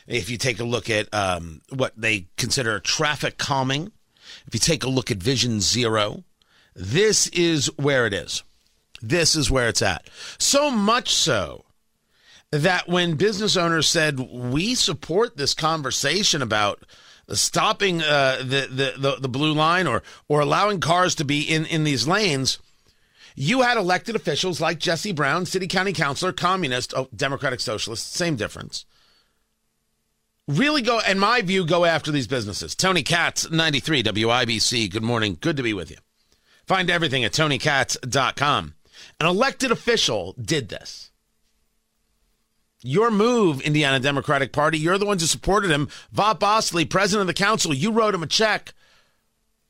[0.07, 3.93] If you take a look at um, what they consider traffic calming,
[4.47, 6.25] if you take a look at Vision Zero,
[6.75, 8.43] this is where it is.
[9.03, 10.09] This is where it's at.
[10.39, 11.65] So much so
[12.51, 16.83] that when business owners said, we support this conversation about
[17.29, 21.67] stopping uh, the, the, the, the blue line or, or allowing cars to be in,
[21.67, 22.59] in these lanes,
[23.37, 28.35] you had elected officials like Jesse Brown, city county councilor, communist, oh, Democratic Socialist, same
[28.35, 28.87] difference.
[30.49, 32.75] Really go, in my view, go after these businesses.
[32.75, 34.91] Tony Katz, 93 WIBC.
[34.91, 35.37] Good morning.
[35.41, 35.99] Good to be with you.
[36.67, 38.75] Find everything at tonykatz.com.
[39.21, 41.11] An elected official did this.
[42.81, 45.89] Your move, Indiana Democratic Party, you're the ones who supported him.
[46.15, 48.73] Vop Osili, president of the council, you wrote him a check.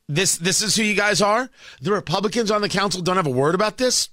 [0.08, 1.50] This this is who you guys are?
[1.80, 4.08] The Republicans on the council don't have a word about this?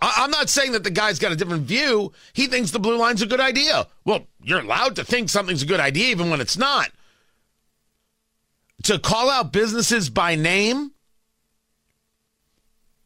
[0.00, 2.12] I, am not saying that the guy's got a different view.
[2.32, 3.86] He thinks the blue line's a good idea.
[4.04, 6.90] Well, you're allowed to think something's a good idea even when it's not.
[8.84, 10.92] To call out businesses by name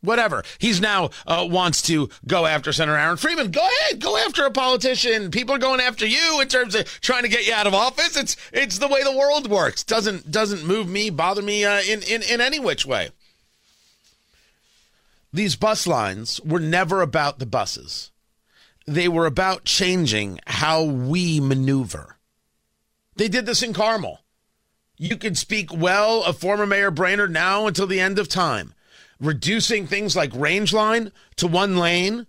[0.00, 0.42] whatever.
[0.58, 3.50] He's now uh, wants to go after Senator Aaron Freeman.
[3.50, 5.30] Go ahead, go after a politician.
[5.30, 8.16] People are going after you in terms of trying to get you out of office.
[8.16, 9.84] It's it's the way the world works.
[9.84, 13.10] Doesn't doesn't move me, bother me uh, in in in any which way.
[15.32, 18.10] These bus lines were never about the buses.
[18.86, 22.16] They were about changing how we maneuver.
[23.14, 24.20] They did this in Carmel.
[24.96, 28.74] You could speak well of former Mayor Brainard now until the end of time
[29.20, 32.26] reducing things like range line to one lane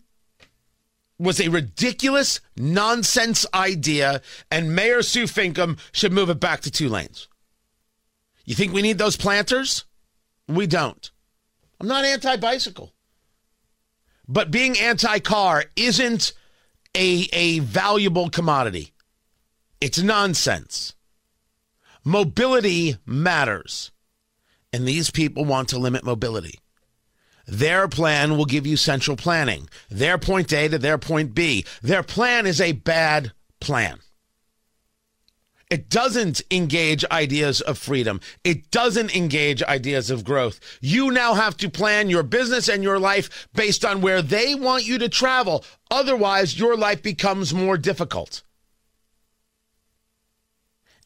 [1.18, 6.90] was a ridiculous nonsense idea, and Mayor Sue Finkam should move it back to two
[6.90, 7.28] lanes.
[8.44, 9.86] You think we need those planters?
[10.48, 11.12] We don't.
[11.80, 12.94] I'm not anti bicycle.
[14.28, 16.34] But being anti car isn't
[16.96, 18.94] a, a valuable commodity,
[19.80, 20.94] it's nonsense.
[22.04, 23.92] Mobility matters.
[24.74, 26.61] And these people want to limit mobility.
[27.48, 29.70] Their plan will give you central planning.
[29.90, 31.66] Their point A to their point B.
[31.82, 34.00] Their plan is a bad plan.
[35.72, 38.20] It doesn't engage ideas of freedom.
[38.44, 40.60] It doesn't engage ideas of growth.
[40.82, 44.86] You now have to plan your business and your life based on where they want
[44.86, 45.64] you to travel.
[45.90, 48.44] Otherwise, your life becomes more difficult.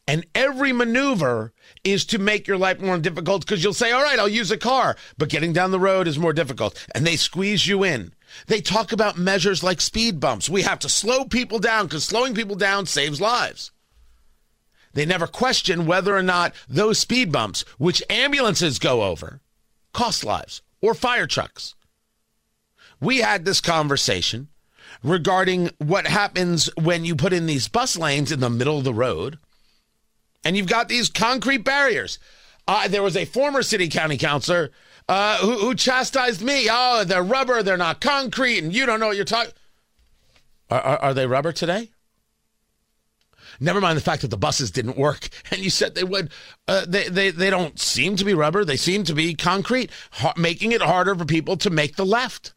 [0.08, 1.52] And every maneuver
[1.86, 4.58] is to make your life more difficult because you'll say, all right, I'll use a
[4.58, 6.84] car, but getting down the road is more difficult.
[6.94, 8.12] And they squeeze you in.
[8.48, 10.50] They talk about measures like speed bumps.
[10.50, 13.70] We have to slow people down because slowing people down saves lives.
[14.92, 19.40] They never question whether or not those speed bumps, which ambulances go over,
[19.92, 21.74] cost lives or fire trucks.
[23.00, 24.48] We had this conversation
[25.02, 28.94] regarding what happens when you put in these bus lanes in the middle of the
[28.94, 29.38] road
[30.46, 32.20] and you've got these concrete barriers.
[32.68, 34.70] Uh, there was a former city county councilor
[35.08, 36.68] uh, who, who, chastised me.
[36.70, 39.52] Oh, they're rubber, they're not concrete, and you don't know what you're talking.
[40.70, 41.90] Are, are, are, they rubber today?
[43.58, 46.30] Never mind the fact that the buses didn't work, and you said they would.
[46.68, 50.34] Uh, they, they they don't seem to be rubber; they seem to be concrete, ha-
[50.36, 52.52] making it harder for people to make the left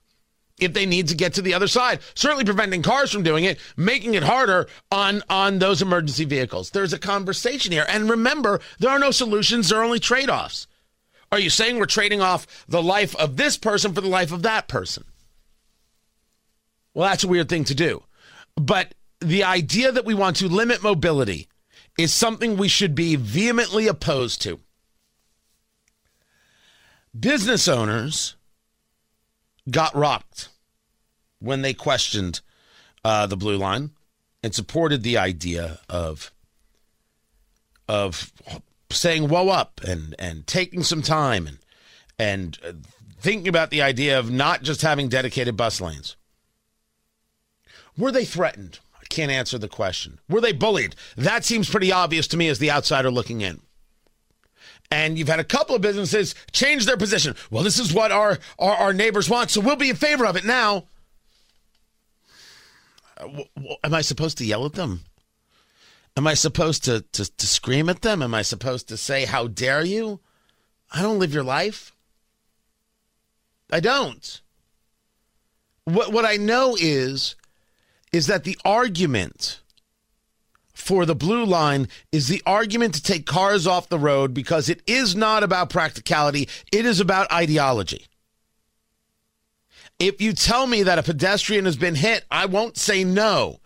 [0.60, 2.00] if they need to get to the other side.
[2.16, 6.72] Certainly preventing cars from doing it, making it harder on on those emergency vehicles.
[6.72, 7.86] There's a conversation here.
[7.88, 10.68] And remember, there are no solutions, there are only trade-offs.
[11.32, 14.42] Are you saying we're trading off the life of this person for the life of
[14.44, 15.04] that person?
[16.94, 18.04] Well, that's a weird thing to do.
[18.56, 21.48] But the idea that we want to limit mobility
[21.98, 24.60] is something we should be vehemently opposed to.
[27.18, 28.36] Business owners
[29.70, 30.50] got rocked
[31.40, 32.42] when they questioned
[33.04, 33.92] uh, the blue line
[34.44, 36.32] and supported the idea of
[37.88, 38.32] of
[38.92, 41.58] saying "whoa up" and and taking some time and
[42.18, 42.74] and uh,
[43.20, 46.16] thinking about the idea of not just having dedicated bus lanes.
[47.98, 48.80] Were they threatened?
[48.96, 50.20] I can't answer the question.
[50.30, 50.96] Were they bullied?
[51.18, 53.62] That seems pretty obvious to me as the outsider looking in.
[54.92, 57.36] And you've had a couple of businesses change their position.
[57.52, 60.36] Well, this is what our, our, our neighbors want, so we'll be in favor of
[60.36, 60.86] it now.
[63.20, 65.02] Am I supposed to yell at them?
[66.18, 68.22] Am I supposed to, to, to scream at them?
[68.22, 70.20] Am I supposed to say, How dare you?
[70.92, 71.94] I don't live your life.
[73.72, 74.42] I don't.
[75.86, 77.36] What, what I know is,
[78.12, 79.60] is that the argument
[80.74, 84.82] for the blue line is the argument to take cars off the road because it
[84.88, 88.06] is not about practicality, it is about ideology.
[90.00, 93.60] If you tell me that a pedestrian has been hit, I won't say no.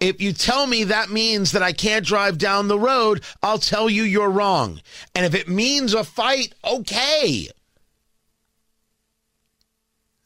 [0.00, 3.88] If you tell me that means that I can't drive down the road, I'll tell
[3.88, 4.80] you you're wrong.
[5.14, 7.48] And if it means a fight, okay.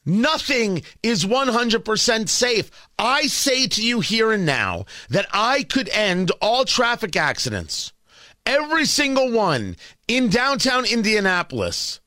[0.05, 2.69] Nothing is 100% safe.
[2.99, 7.93] I say to you here and now that I could end all traffic accidents,
[8.45, 9.77] every single one
[10.09, 12.01] in downtown Indianapolis,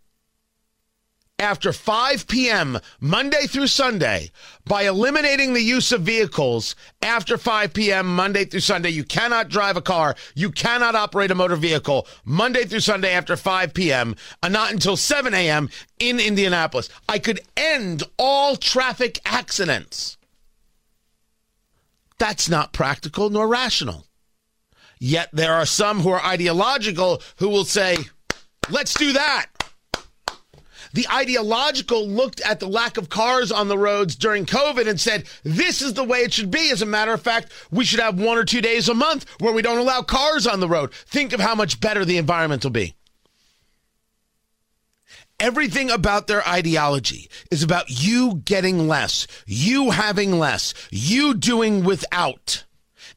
[1.39, 4.31] after 5 p.m., Monday through Sunday,
[4.65, 8.91] by eliminating the use of vehicles after 5 p.m., Monday through Sunday.
[8.91, 10.15] You cannot drive a car.
[10.35, 14.97] You cannot operate a motor vehicle Monday through Sunday after 5 p.m., and not until
[14.97, 15.69] 7 a.m.
[15.99, 16.89] in Indianapolis.
[17.09, 20.17] I could end all traffic accidents.
[22.19, 24.07] That's not practical nor rational.
[24.99, 27.99] Yet there are some who are ideological who will say,
[28.71, 29.49] let's do that.
[30.97, 35.27] The ideological looked at the lack of cars on the roads during COVID and said,
[35.43, 36.71] this is the way it should be.
[36.71, 39.53] As a matter of fact, we should have one or two days a month where
[39.53, 40.95] we don't allow cars on the road.
[40.95, 42.95] Think of how much better the environment will be.
[45.39, 52.65] Everything about their ideology is about you getting less, you having less, you doing without.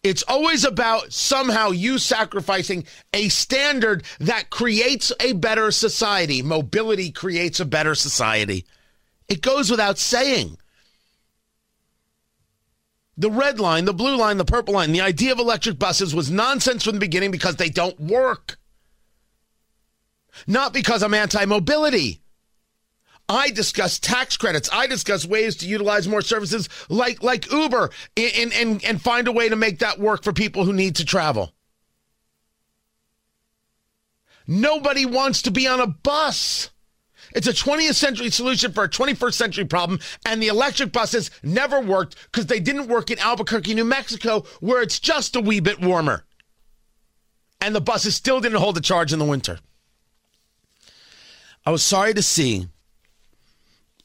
[0.02, 6.42] It's always about somehow you sacrificing a standard that creates a better society.
[6.42, 8.66] Mobility creates a better society.
[9.28, 10.58] It goes without saying.
[13.18, 16.32] The red line, the blue line, the purple line, the idea of electric buses was
[16.32, 18.58] nonsense from the beginning because they don't work.
[20.48, 22.22] Not because I'm anti mobility.
[23.30, 24.70] I discuss tax credits.
[24.74, 29.32] I discuss ways to utilize more services like like Uber and, and, and find a
[29.32, 31.54] way to make that work for people who need to travel.
[34.48, 36.72] Nobody wants to be on a bus.
[37.36, 41.80] It's a 20th century solution for a 21st century problem, and the electric buses never
[41.80, 45.80] worked because they didn't work in Albuquerque, New Mexico, where it's just a wee bit
[45.80, 46.26] warmer.
[47.62, 49.60] And the buses still didn't hold the charge in the winter.
[51.64, 52.70] I was sorry to see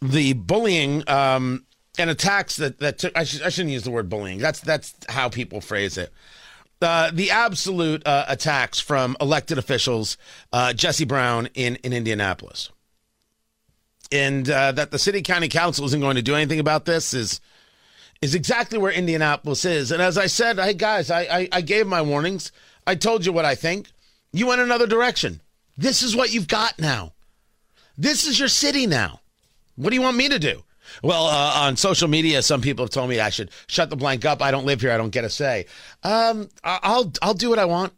[0.05, 1.65] the bullying um,
[1.99, 3.17] and attacks that that took.
[3.17, 4.39] I, sh- I shouldn't use the word bullying.
[4.39, 6.13] That's that's how people phrase it.
[6.83, 10.19] Uh, the absolute uh, attacks from elected officials,
[10.53, 12.71] uh, Jesse Brown in in Indianapolis,
[14.13, 17.41] and uh, that the city county council isn't going to do anything about this is
[18.21, 19.91] is exactly where Indianapolis is.
[19.91, 22.53] And as I said, hey guys, I, I, I gave my warnings.
[22.87, 23.89] I told you what I think.
[24.33, 25.41] You went another direction.
[25.77, 27.13] This is what you've got now.
[27.97, 29.21] This is your city now.
[29.77, 30.63] What do you want me to do?
[31.03, 34.25] Well, uh, on social media, some people have told me I should shut the blank
[34.25, 34.43] up.
[34.43, 34.93] I don't live here.
[34.93, 35.67] I don't get a say.
[36.03, 37.93] Um, I'll I'll do what I want.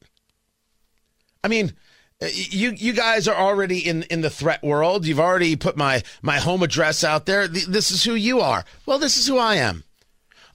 [1.42, 1.74] I mean,
[2.22, 5.06] uh, you you guys are already in in the threat world.
[5.06, 7.48] You've already put my my home address out there.
[7.48, 8.64] This is who you are.
[8.86, 9.84] Well, this is who I am.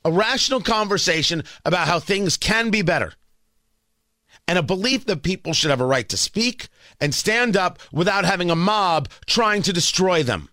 [0.03, 3.13] A rational conversation about how things can be better.
[4.47, 6.67] And a belief that people should have a right to speak
[6.99, 10.49] and stand up without having a mob trying to destroy them.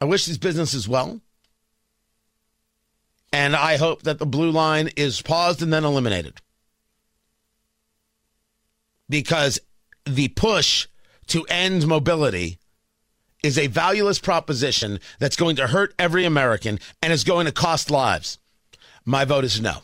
[0.00, 1.20] I wish these businesses well.
[3.32, 6.34] And I hope that the blue line is paused and then eliminated.
[9.08, 9.58] Because
[10.04, 10.88] the push
[11.28, 12.58] to end mobility
[13.42, 17.90] is a valueless proposition that's going to hurt every American and is going to cost
[17.90, 18.38] lives.
[19.04, 19.82] My vote is no.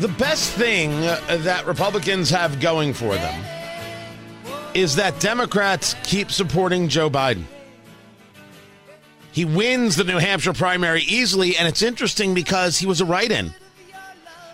[0.00, 3.44] The best thing that Republicans have going for them
[4.72, 7.44] is that Democrats keep supporting Joe Biden.
[9.30, 13.30] He wins the New Hampshire primary easily, and it's interesting because he was a write
[13.30, 13.52] in.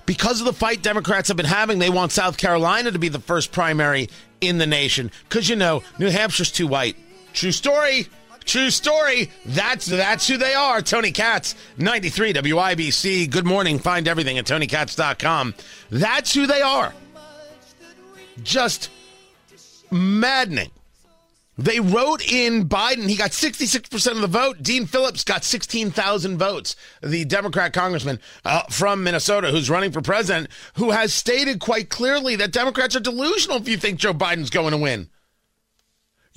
[0.05, 3.21] Because of the fight Democrats have been having, they want South Carolina to be the
[3.21, 4.09] first primary
[4.41, 5.13] in the nation.
[5.29, 6.97] Because, you know, New Hampshire's too white.
[7.35, 8.09] True story.
[8.47, 9.31] True story.
[9.45, 10.81] That's that's who they are.
[10.81, 13.29] Tony Katz, 93 WIBC.
[13.29, 13.81] Good morning.
[13.81, 15.55] Find everything at tonykatz.com.
[15.91, 16.95] That's who they are.
[18.43, 18.91] Just
[19.91, 20.71] maddening.
[21.59, 23.09] They wrote in Biden.
[23.09, 24.63] He got 66% of the vote.
[24.63, 26.77] Dean Phillips got 16,000 votes.
[27.03, 32.37] The Democrat congressman uh, from Minnesota who's running for president, who has stated quite clearly
[32.37, 35.09] that Democrats are delusional if you think Joe Biden's going to win.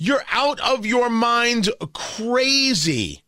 [0.02, 3.22] You're out of your mind crazy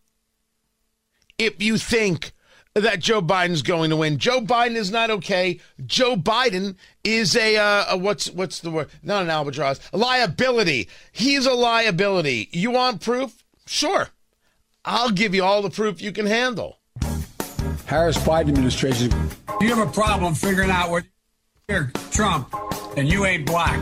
[1.36, 2.32] if you think
[2.74, 4.16] that Joe Biden's going to win.
[4.16, 5.60] Joe Biden is not okay.
[5.84, 8.88] Joe Biden is a, uh, a what's what's the word?
[9.02, 9.80] Not an albatross.
[9.92, 10.88] A liability.
[11.12, 12.48] He's a liability.
[12.52, 13.44] You want proof?
[13.66, 14.08] Sure.
[14.82, 16.78] I'll give you all the proof you can handle.
[17.84, 19.12] Harris Biden administration.
[19.60, 21.04] You have a problem figuring out what
[21.68, 22.54] you're Trump
[22.96, 23.78] and you ain't black.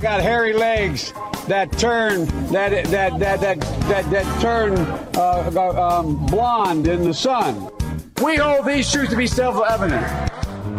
[0.00, 1.12] Got hairy legs
[1.48, 4.78] that turn that that that that that, that turn
[5.16, 7.70] uh, um, blonde in the sun.
[8.22, 10.30] We hold these truths to be self-evident.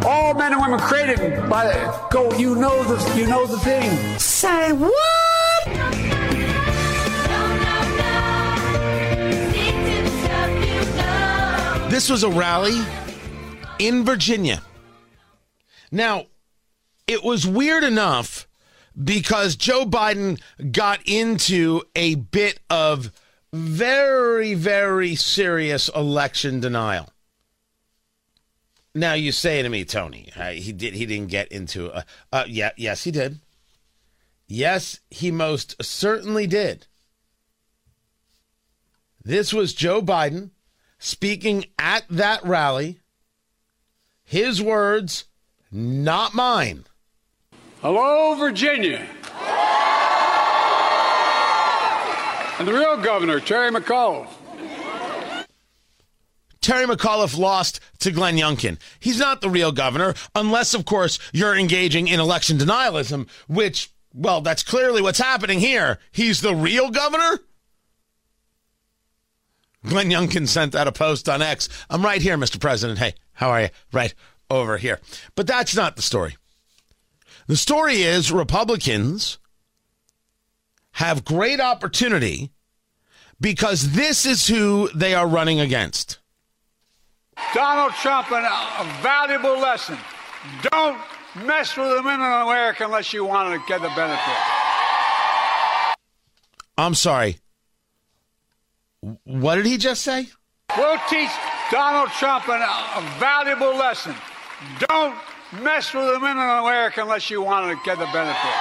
[0.06, 2.32] All men and women created by the, go.
[2.38, 4.20] You know the you know the thing.
[4.20, 4.92] Say what?
[11.90, 12.80] This was a rally
[13.78, 14.62] in Virginia.
[15.92, 16.28] Now,
[17.06, 18.48] it was weird enough
[19.04, 20.40] because Joe Biden
[20.72, 23.12] got into a bit of
[23.54, 27.10] very, very serious election denial.
[28.94, 30.94] Now you say to me, Tony, uh, he did.
[30.94, 31.96] He didn't get into.
[31.96, 33.40] A, uh, yeah, yes, he did.
[34.48, 36.88] Yes, he most certainly did.
[39.24, 40.50] This was Joe Biden
[41.00, 43.00] speaking at that rally.
[44.24, 45.26] His words,
[45.72, 46.86] not mine.
[47.82, 49.08] Hello, Virginia.
[52.60, 54.28] And the real governor, Terry McAuliffe.
[56.62, 58.78] Terry McAuliffe lost to Glenn Youngkin.
[59.00, 64.42] He's not the real governor, unless, of course, you're engaging in election denialism, which, well,
[64.42, 65.98] that's clearly what's happening here.
[66.12, 67.40] He's the real governor?
[69.88, 71.68] Glenn Youngkin sent out a post on X.
[71.90, 72.60] I'm right here, Mr.
[72.60, 73.00] President.
[73.00, 73.70] Hey, how are you?
[73.92, 74.14] Right
[74.52, 75.00] over here.
[75.34, 76.36] But that's not the story.
[77.48, 79.40] The story is Republicans
[80.94, 82.52] have great opportunity
[83.40, 86.20] because this is who they are running against.
[87.54, 89.98] Donald Trump, an, a valuable lesson.
[90.72, 91.00] Don't
[91.46, 94.36] mess with the women in America unless you want to get the benefit.
[96.78, 97.38] I'm sorry.
[99.24, 100.28] What did he just say?
[100.78, 101.30] We'll teach
[101.72, 104.16] Donald Trump an, a valuable lesson.
[104.88, 105.18] Don't
[105.54, 108.52] mess with the women in America unless you want to get the benefit.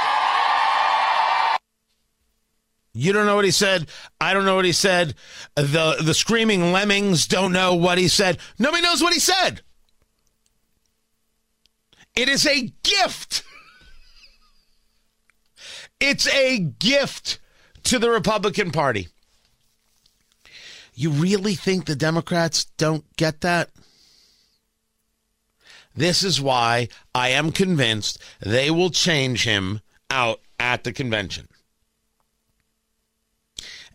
[2.93, 3.89] You don't know what he said.
[4.21, 5.15] I don't know what he said.
[5.55, 8.39] The the screaming lemmings don't know what he said.
[8.59, 9.63] Nobody knows what he said.
[12.17, 13.45] It is a gift.
[16.01, 17.39] It's a gift
[17.85, 19.09] to the Republican Party.
[20.95, 23.71] You really think the Democrats don't get that?
[25.95, 29.81] This is why I am convinced they will change him
[30.11, 31.49] out at the convention.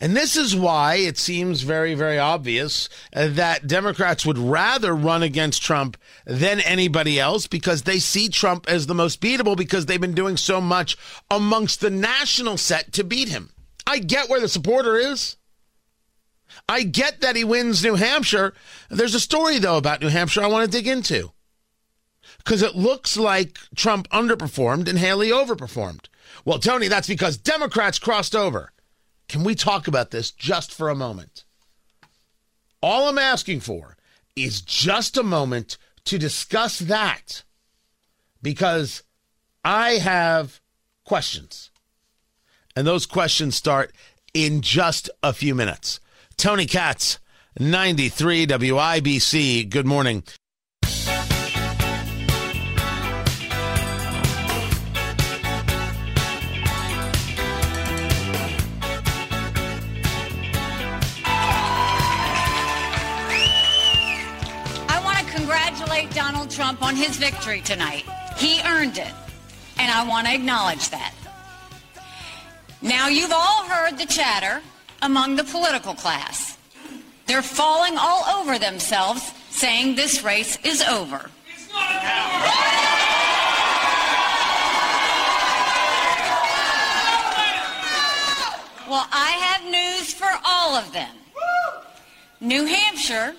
[0.01, 5.23] And this is why it seems very, very obvious uh, that Democrats would rather run
[5.23, 10.01] against Trump than anybody else because they see Trump as the most beatable because they've
[10.01, 10.97] been doing so much
[11.31, 13.51] amongst the national set to beat him.
[13.87, 15.37] I get where the supporter is.
[16.67, 18.53] I get that he wins New Hampshire.
[18.89, 21.31] There's a story, though, about New Hampshire I want to dig into
[22.45, 26.05] because it looks like Trump underperformed and Haley overperformed.
[26.45, 28.71] Well, Tony, that's because Democrats crossed over.
[29.27, 31.43] Can we talk about this just for a moment?
[32.83, 33.97] All I'm asking for
[34.35, 37.43] is just a moment to discuss that
[38.43, 39.01] because
[39.63, 40.61] I have
[41.03, 41.71] questions.
[42.75, 43.91] And those questions start
[44.35, 45.99] in just a few minutes.
[46.37, 47.17] Tony Katz,
[47.57, 49.67] 93 WIBC.
[49.67, 50.23] Good morning.
[66.85, 68.05] on his victory tonight.
[68.37, 69.13] He earned it,
[69.79, 71.15] and I want to acknowledge that.
[72.79, 74.61] Now, you've all heard the chatter
[75.01, 76.59] among the political class.
[77.25, 81.31] They're falling all over themselves saying this race is over.
[81.49, 82.45] It's not over.
[88.87, 91.15] Well, I have news for all of them.
[92.39, 93.33] New Hampshire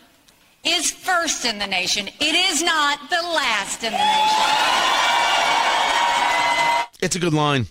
[0.67, 2.09] is first in the nation.
[2.09, 4.47] It is not the last in the nation.
[7.01, 7.67] It's a good line.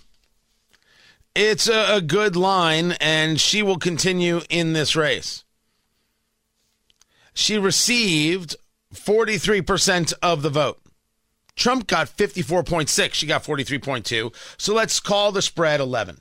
[1.34, 5.44] It's a, a good line, and she will continue in this race.
[7.34, 8.56] She received
[8.94, 10.80] 43% of the vote.
[11.54, 13.12] Trump got 54.6.
[13.14, 14.34] She got 43.2.
[14.56, 16.20] So let's call the spread 11.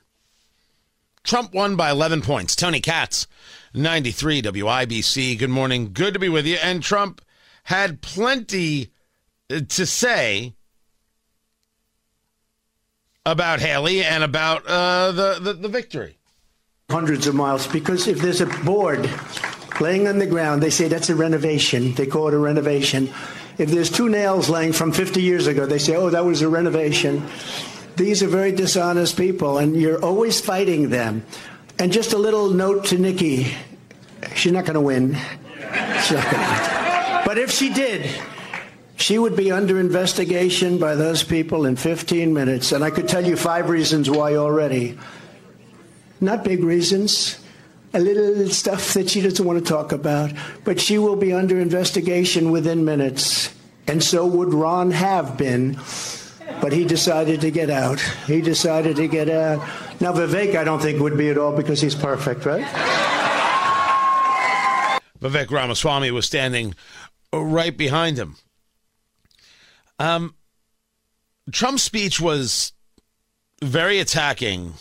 [1.26, 2.56] Trump won by 11 points.
[2.56, 3.28] Tony Katz,
[3.74, 5.38] 93 WIBC.
[5.38, 5.92] Good morning.
[5.92, 6.58] Good to be with you.
[6.64, 7.22] And Trump
[7.64, 8.92] had plenty
[9.52, 10.54] uh, to say
[13.26, 16.18] about Haley and about uh, the, the, the victory.
[16.92, 19.10] Hundreds of miles because if there's a board
[19.82, 21.94] laying on the ground, they say that's a renovation.
[21.96, 23.12] They call it a renovation.
[23.58, 26.50] If there's two nails laying from 50 years ago, they say, oh, that was a
[26.50, 27.26] renovation.
[27.98, 31.26] These are very dishonest people, and you're always fighting them.
[31.80, 33.54] And just a little note to Nikki
[34.34, 35.18] she's not going to win.
[37.26, 38.10] But if she did,
[38.98, 42.72] she would be under investigation by those people in 15 minutes.
[42.72, 44.98] And I could tell you five reasons why already.
[46.22, 47.39] Not big reasons,
[47.93, 50.32] a little stuff that she doesn't want to talk about,
[50.64, 53.54] but she will be under investigation within minutes.
[53.88, 55.80] And so would Ron have been,
[56.62, 58.00] but he decided to get out.
[58.28, 59.60] He decided to get out.
[60.02, 62.66] Now, Vivek, I don't think would be at all because he's perfect, right?
[65.22, 66.76] Vivek Ramaswamy was standing
[67.34, 68.36] right behind him.
[70.00, 70.36] Um,
[71.52, 72.74] Trump's speech was
[73.64, 74.74] very attacking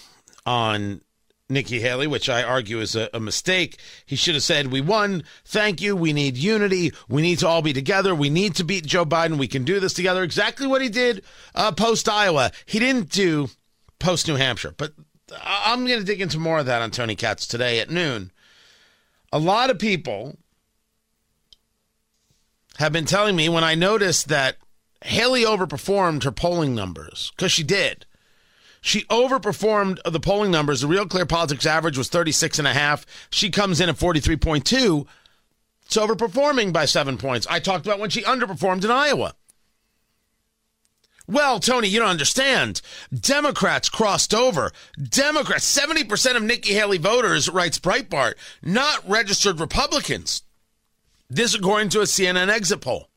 [0.45, 1.01] on
[1.49, 3.79] Nikki Haley, which I argue is a, a, mistake.
[4.07, 5.25] He should have said, We won.
[5.45, 5.95] Thank you.
[5.95, 6.93] We need unity.
[7.09, 8.15] We need to all be together.
[8.15, 9.37] We need to beat Joe Biden.
[9.37, 10.23] We can do this together.
[10.23, 11.23] Exactly what he did
[11.55, 12.51] uh, post Iowa.
[12.65, 13.51] He didn't do
[13.99, 14.75] post New Hampshire.
[14.75, 14.93] But
[15.43, 18.33] I'm going to dig into more of that on Tony Katz today at noon.
[19.31, 20.39] A lot of people
[22.79, 24.57] have been telling me when I noticed that
[25.03, 28.07] Haley overperformed her polling numbers, because she did
[28.85, 30.83] she overperformed the polling numbers.
[30.83, 33.07] The Real Clear Politics average was 36 and a half.
[33.31, 35.07] She comes in at 43.2.
[35.87, 37.47] It's overperforming by seven points.
[37.49, 39.37] I talked about when she underperformed in Iowa.
[41.27, 42.83] Well, Tony, you don't understand.
[43.19, 44.71] Democrats crossed over.
[45.03, 50.43] Democrats, 70% of Nikki Haley voters, writes Breitbart, not registered Republicans.
[51.31, 53.09] This according to a CNN exit poll.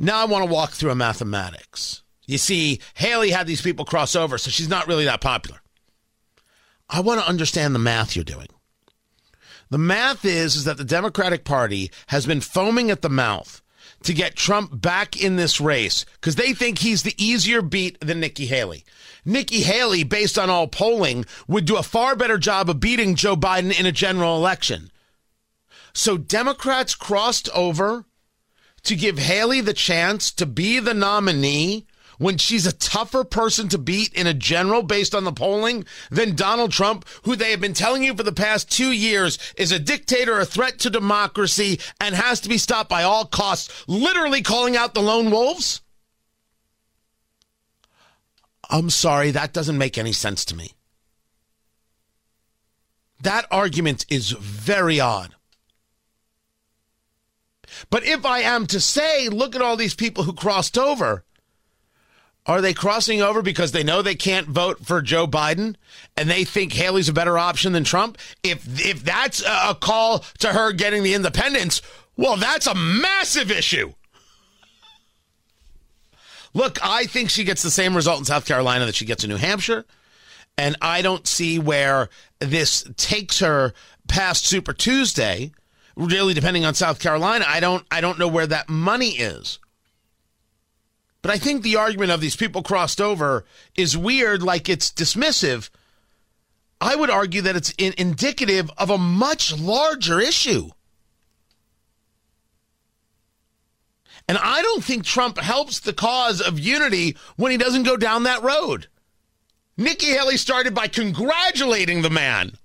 [0.00, 2.02] Now I want to walk through a mathematics.
[2.30, 5.60] You see, Haley had these people cross over, so she's not really that popular.
[6.88, 8.46] I want to understand the math you're doing.
[9.70, 13.60] The math is, is that the Democratic Party has been foaming at the mouth
[14.04, 18.20] to get Trump back in this race because they think he's the easier beat than
[18.20, 18.84] Nikki Haley.
[19.24, 23.34] Nikki Haley, based on all polling, would do a far better job of beating Joe
[23.34, 24.92] Biden in a general election.
[25.92, 28.04] So Democrats crossed over
[28.84, 31.88] to give Haley the chance to be the nominee
[32.20, 36.36] when she's a tougher person to beat in a general based on the polling than
[36.36, 39.78] Donald Trump, who they have been telling you for the past two years is a
[39.78, 44.76] dictator, a threat to democracy, and has to be stopped by all costs, literally calling
[44.76, 45.80] out the lone wolves?
[48.68, 50.74] I'm sorry, that doesn't make any sense to me.
[53.22, 55.34] That argument is very odd.
[57.88, 61.24] But if I am to say, look at all these people who crossed over,
[62.46, 65.76] are they crossing over because they know they can't vote for Joe Biden
[66.16, 68.18] and they think Haley's a better option than Trump?
[68.42, 71.82] If if that's a call to her getting the independence,
[72.16, 73.92] well, that's a massive issue.
[76.52, 79.30] Look, I think she gets the same result in South Carolina that she gets in
[79.30, 79.84] New Hampshire,
[80.58, 82.08] and I don't see where
[82.40, 83.72] this takes her
[84.08, 85.52] past Super Tuesday.
[85.94, 89.58] Really, depending on South Carolina, I don't I don't know where that money is.
[91.22, 93.44] But I think the argument of these people crossed over
[93.76, 95.68] is weird, like it's dismissive.
[96.80, 100.70] I would argue that it's in- indicative of a much larger issue.
[104.26, 108.22] And I don't think Trump helps the cause of unity when he doesn't go down
[108.22, 108.86] that road.
[109.76, 112.56] Nikki Haley started by congratulating the man.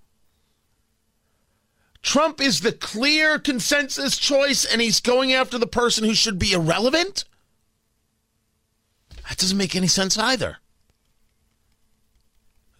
[2.02, 6.52] Trump is the clear consensus choice, and he's going after the person who should be
[6.52, 7.26] irrelevant?
[9.28, 10.58] That doesn't make any sense either.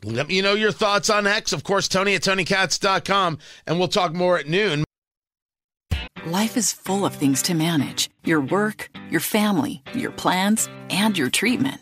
[0.04, 1.52] Let me know your thoughts on X.
[1.52, 4.84] Of course, Tony at TonyKatz.com, and we'll talk more at noon.
[6.28, 11.30] Life is full of things to manage your work, your family, your plans, and your
[11.30, 11.82] treatment.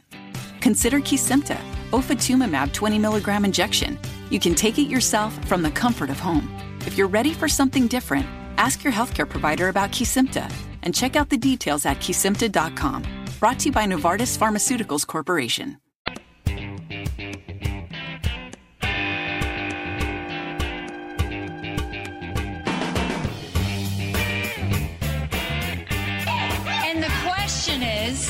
[0.62, 1.58] Consider Kesimpta,
[1.92, 3.98] ofatumumab 20 milligram injection.
[4.30, 6.54] You can take it yourself from the comfort of home.
[6.86, 8.26] If you're ready for something different,
[8.58, 10.52] ask your healthcare provider about Kesimpta
[10.82, 13.23] and check out the details at kesimpta.com.
[13.44, 15.78] Brought to you by Novartis Pharmaceuticals Corporation.
[26.88, 28.30] And the question is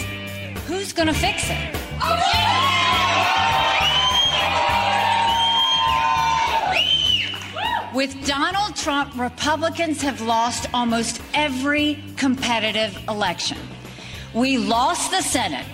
[0.66, 1.76] who's going to fix it?
[7.94, 13.60] With Donald Trump, Republicans have lost almost every competitive election.
[14.34, 15.66] We lost the Senate.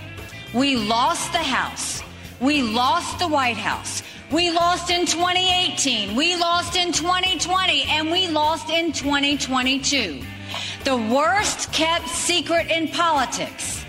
[0.53, 2.03] We lost the House.
[2.41, 4.03] We lost the White House.
[4.33, 6.13] We lost in 2018.
[6.13, 7.83] We lost in 2020.
[7.83, 10.21] And we lost in 2022.
[10.83, 13.85] The worst kept secret in politics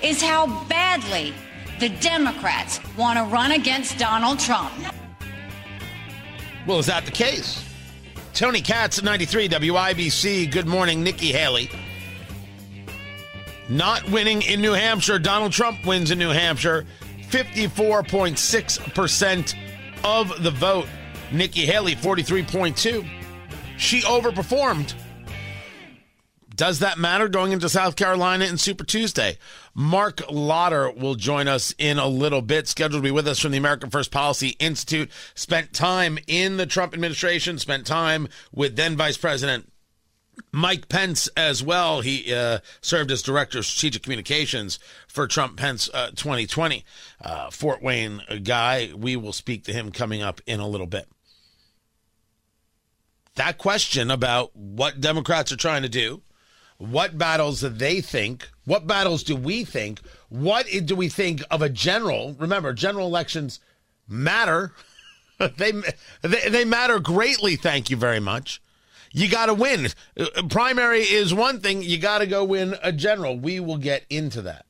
[0.00, 1.34] is how badly
[1.80, 4.72] the Democrats want to run against Donald Trump.
[6.68, 7.64] Well, is that the case?
[8.32, 10.52] Tony Katz, 93 WIBC.
[10.52, 11.68] Good morning, Nikki Haley.
[13.68, 15.18] Not winning in New Hampshire.
[15.18, 16.84] Donald Trump wins in New Hampshire.
[17.30, 19.54] 54.6%
[20.04, 20.86] of the vote.
[21.32, 23.08] Nikki Haley, 43.2.
[23.78, 24.94] She overperformed.
[26.54, 29.38] Does that matter going into South Carolina in Super Tuesday?
[29.74, 33.50] Marc Lotter will join us in a little bit, scheduled to be with us from
[33.50, 35.10] the American First Policy Institute.
[35.34, 39.68] Spent time in the Trump administration, spent time with then Vice President
[40.52, 42.00] Mike Pence as well.
[42.00, 44.78] He uh, served as Director of Strategic Communications
[45.08, 46.84] for Trump Pence uh, 2020.
[47.20, 48.90] Uh, Fort Wayne guy.
[48.96, 51.08] We will speak to him coming up in a little bit.
[53.36, 56.22] That question about what Democrats are trying to do,
[56.78, 61.62] what battles do they think, what battles do we think, what do we think of
[61.62, 62.36] a general?
[62.38, 63.58] Remember, general elections
[64.08, 64.72] matter.
[65.38, 65.72] they,
[66.22, 67.56] they they matter greatly.
[67.56, 68.60] Thank you very much.
[69.16, 69.86] You got to win.
[70.50, 71.82] Primary is one thing.
[71.82, 73.38] You got to go win a general.
[73.38, 74.66] We will get into that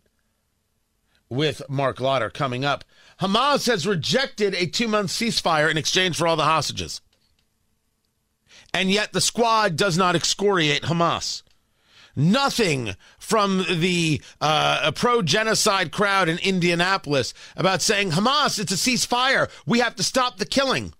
[1.30, 2.84] with Marc Lotter coming up.
[3.20, 7.00] Hamas has rejected a two month ceasefire in exchange for all the hostages.
[8.74, 11.42] And yet the squad does not excoriate Hamas.
[12.14, 19.48] Nothing from the uh, pro genocide crowd in Indianapolis about saying, Hamas, it's a ceasefire.
[19.64, 20.92] We have to stop the killing.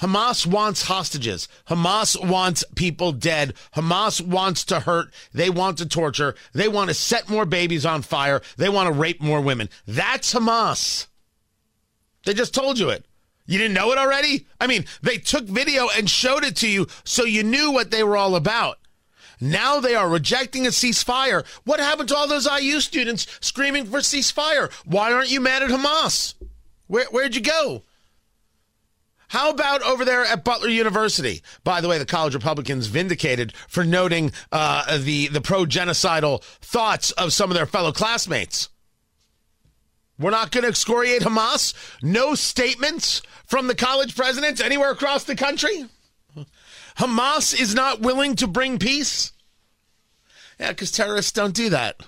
[0.00, 1.48] Hamas wants hostages.
[1.68, 3.54] Hamas wants people dead.
[3.74, 5.12] Hamas wants to hurt.
[5.32, 6.34] They want to torture.
[6.52, 8.40] They want to set more babies on fire.
[8.56, 9.68] They want to rape more women.
[9.86, 11.06] That's Hamas.
[12.24, 13.04] They just told you it.
[13.46, 14.46] You didn't know it already?
[14.60, 18.04] I mean, they took video and showed it to you so you knew what they
[18.04, 18.78] were all about.
[19.40, 21.46] Now they are rejecting a ceasefire.
[21.64, 24.70] What happened to all those IU students screaming for ceasefire?
[24.84, 26.34] Why aren't you mad at Hamas?
[26.88, 27.84] Where, where'd you go?
[29.28, 31.42] How about over there at Butler University?
[31.62, 37.10] By the way, the college Republicans vindicated for noting uh, the the pro genocidal thoughts
[37.12, 38.70] of some of their fellow classmates.
[40.18, 41.74] We're not going to excoriate Hamas.
[42.02, 45.86] No statements from the college presidents anywhere across the country.
[46.96, 49.32] Hamas is not willing to bring peace.
[50.58, 52.00] Yeah, because terrorists don't do that.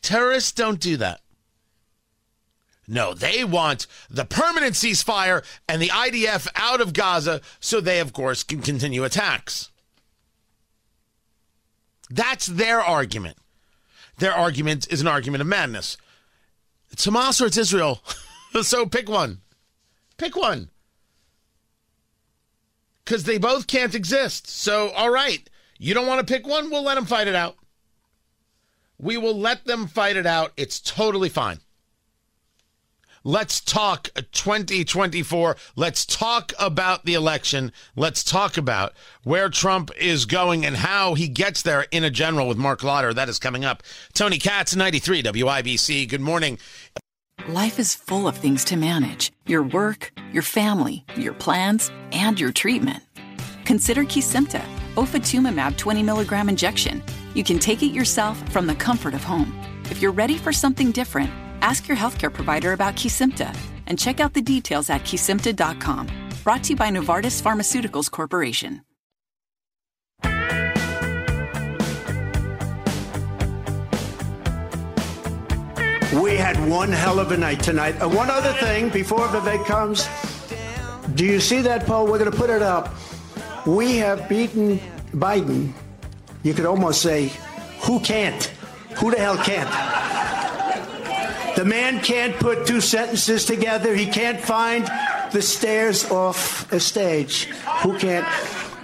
[0.00, 1.20] Terrorists don't do that.
[2.90, 8.14] No, they want the permanent ceasefire and the IDF out of Gaza so they, of
[8.14, 9.70] course, can continue attacks.
[12.08, 13.36] That's their argument.
[14.18, 15.98] Their argument is an argument of madness.
[16.90, 18.02] It's Hamas or it's Israel.
[18.62, 19.42] so pick one.
[20.16, 20.70] Pick one.
[23.04, 24.48] Because they both can't exist.
[24.48, 25.48] So, all right.
[25.78, 26.70] You don't want to pick one?
[26.70, 27.56] We'll let them fight it out.
[28.98, 30.52] We will let them fight it out.
[30.56, 31.60] It's totally fine.
[33.24, 35.56] Let's talk 2024.
[35.76, 37.72] Let's talk about the election.
[37.96, 38.92] Let's talk about
[39.24, 43.12] where Trump is going and how he gets there in a general with Marc Lotter.
[43.12, 43.82] That is coming up.
[44.14, 46.08] Tony Katz, 93 WIBC.
[46.08, 46.58] Good morning.
[47.48, 52.52] Life is full of things to manage your work, your family, your plans, and your
[52.52, 53.02] treatment.
[53.64, 54.62] Consider Kesimpta,
[54.94, 57.02] ofatumumab 20 milligram injection.
[57.34, 59.58] You can take it yourself from the comfort of home.
[59.90, 61.30] If you're ready for something different,
[61.62, 63.56] ask your healthcare provider about Kesimpta
[63.86, 66.08] and check out the details at kesimpta.com.
[66.44, 68.82] Brought to you by Novartis Pharmaceuticals Corporation.
[76.22, 77.94] We had one hell of a night tonight.
[78.00, 80.08] And one other thing before Vivek comes.
[81.14, 82.06] Do you see that poll?
[82.06, 82.94] We're going to put it up.
[83.66, 84.80] We have beaten
[85.12, 85.72] Biden.
[86.42, 87.30] You could almost say,
[87.80, 88.42] who can't?
[88.96, 89.68] Who the hell can't?
[91.58, 93.92] The man can't put two sentences together.
[93.92, 94.88] He can't find
[95.32, 97.46] the stairs off a stage.
[97.82, 98.24] Who can't?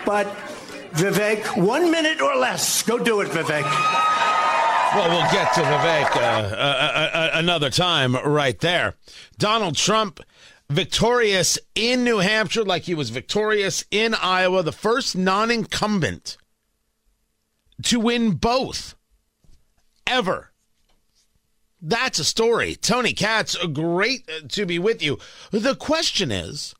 [0.04, 0.26] But
[0.90, 2.82] Vivek, one minute or less.
[2.82, 3.62] Go do it, Vivek.
[4.92, 8.96] Well, we'll get to Vivek uh, uh, uh, uh, another time right there.
[9.38, 10.18] Donald Trump
[10.68, 16.36] victorious in New Hampshire like he was victorious in Iowa, the first non incumbent
[17.84, 18.96] to win both
[20.08, 20.50] ever.
[21.86, 22.76] That's a story.
[22.76, 25.18] Tony Katz, uh, great uh, to be with you.
[25.50, 26.74] The question is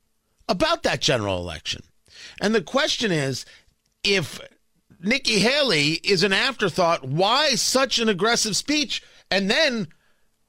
[0.49, 1.83] about that general election.
[2.41, 3.45] And the question is
[4.03, 4.41] if
[5.01, 9.03] Nikki Haley is an afterthought, why such an aggressive speech?
[9.31, 9.89] And then,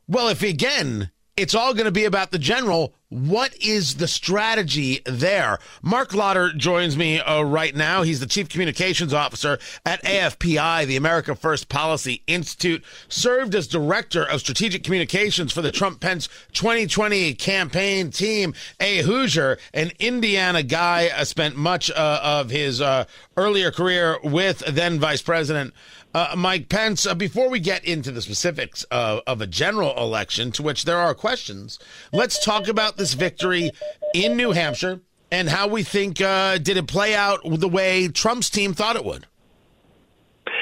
[0.08, 2.95] well, if again, it's all going to be about the general.
[3.16, 5.59] What is the strategy there?
[5.82, 8.01] Marc Lotter joins me uh, right now.
[8.01, 14.26] He's the Chief Communications Officer at AFPI, the America First Policy Institute, served as Director
[14.26, 18.53] of Strategic Communications for the Trump Pence 2020 campaign team.
[18.82, 23.05] A Hoosier, an Indiana guy, uh, spent much uh, of his uh,
[23.38, 25.74] earlier career with then Vice President
[26.16, 30.49] uh, Mike Pence, uh, before we get into the specifics of, of, a general election,
[30.53, 31.78] to which there are questions,
[32.13, 33.70] let's talk about this victory
[34.13, 38.49] in New Hampshire and how we think uh, did it play out the way Trump's
[38.49, 39.28] team thought it would.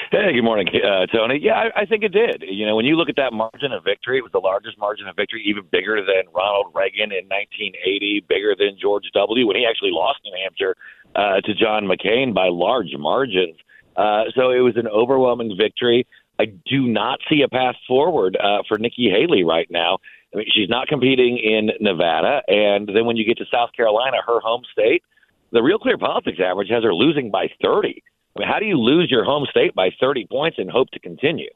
[0.10, 1.38] Hey, good morning, uh, Tony.
[1.40, 2.44] Yeah, I, I think it did.
[2.48, 5.08] You know, when you look at that margin of victory, it was the largest margin
[5.08, 9.46] of victory, even bigger than Ronald Reagan in 1980, bigger than George W.
[9.46, 10.76] when he actually lost New Hampshire
[11.16, 13.58] uh, to John McCain by large margins.
[13.96, 16.08] Uh, so it was an overwhelming victory.
[16.40, 20.00] I do not see a path forward uh, for Nikki Haley right now.
[20.34, 24.18] I mean, she's not competing in Nevada, and then when you get to South Carolina,
[24.26, 25.04] her home state,
[25.52, 28.02] the Real Clear Politics average has her losing by 30.
[28.36, 31.00] I mean, how do you lose your home state by 30 points and hope to
[31.00, 31.52] continue?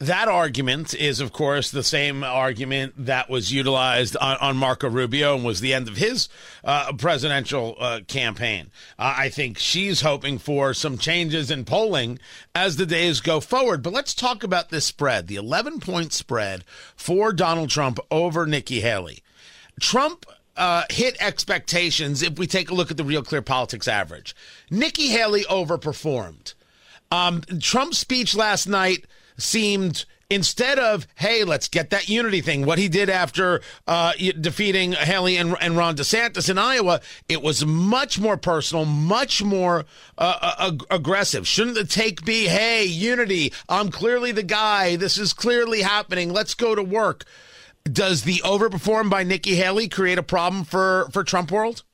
[0.00, 5.34] That argument is, of course, the same argument that was utilized on, on Marco Rubio
[5.34, 6.28] and was the end of his
[6.62, 8.70] uh, presidential uh, campaign.
[8.96, 12.20] Uh, I think she's hoping for some changes in polling
[12.54, 13.82] as the days go forward.
[13.82, 18.80] But let's talk about this spread the 11 point spread for Donald Trump over Nikki
[18.80, 19.24] Haley.
[19.80, 20.26] Trump
[20.56, 24.36] uh, hit expectations if we take a look at the Real Clear Politics average.
[24.70, 26.54] Nikki Haley overperformed.
[27.10, 29.04] Um, Trump's speech last night
[29.38, 34.92] seemed instead of hey let's get that unity thing what he did after uh, defeating
[34.92, 39.86] haley and, and, ron desantis in iowa it was much more personal much more
[40.18, 41.46] uh, ag- aggressive.
[41.46, 46.54] Shouldn't the take be hey unity i'm clearly the guy this is clearly happening let's
[46.54, 47.24] go to work.
[47.90, 51.84] Does the overperform by nikki haley create a problem for for trump world?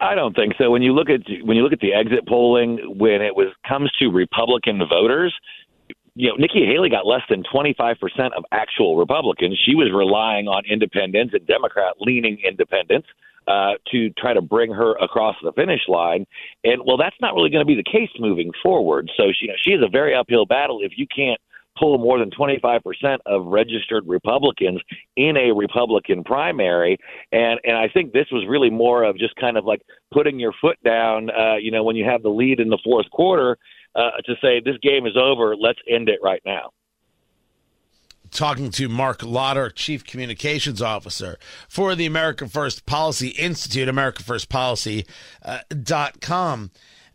[0.00, 0.70] I don't think so.
[0.70, 3.92] When you look at when you look at the exit polling, when it was comes
[4.00, 5.32] to Republican voters,
[6.16, 7.98] you know, Nikki Haley got less than 25%
[8.36, 9.60] of actual Republicans.
[9.64, 13.06] She was relying on independents and Democrat leaning independents
[13.46, 16.26] uh, to try to bring her across the finish line.
[16.64, 19.10] And well, that's not really going to be the case moving forward.
[19.14, 21.40] So she, you know, she is a very uphill battle if you can't
[21.78, 24.80] pull more than 25% of registered Republicans
[25.16, 26.96] in a Republican primary.
[27.30, 30.54] And, and I think this was really more of just kind of like putting your
[30.58, 33.58] foot down, uh, you know, when you have the lead in the fourth quarter
[33.96, 35.56] uh, to say this game is over.
[35.56, 36.70] Let's end it right now.
[38.30, 41.38] Talking to Marc Lotter, Chief Communications Officer
[41.68, 45.04] for the America First Policy Institute, AmericaFirstPolicy.com.
[45.42, 45.60] Uh,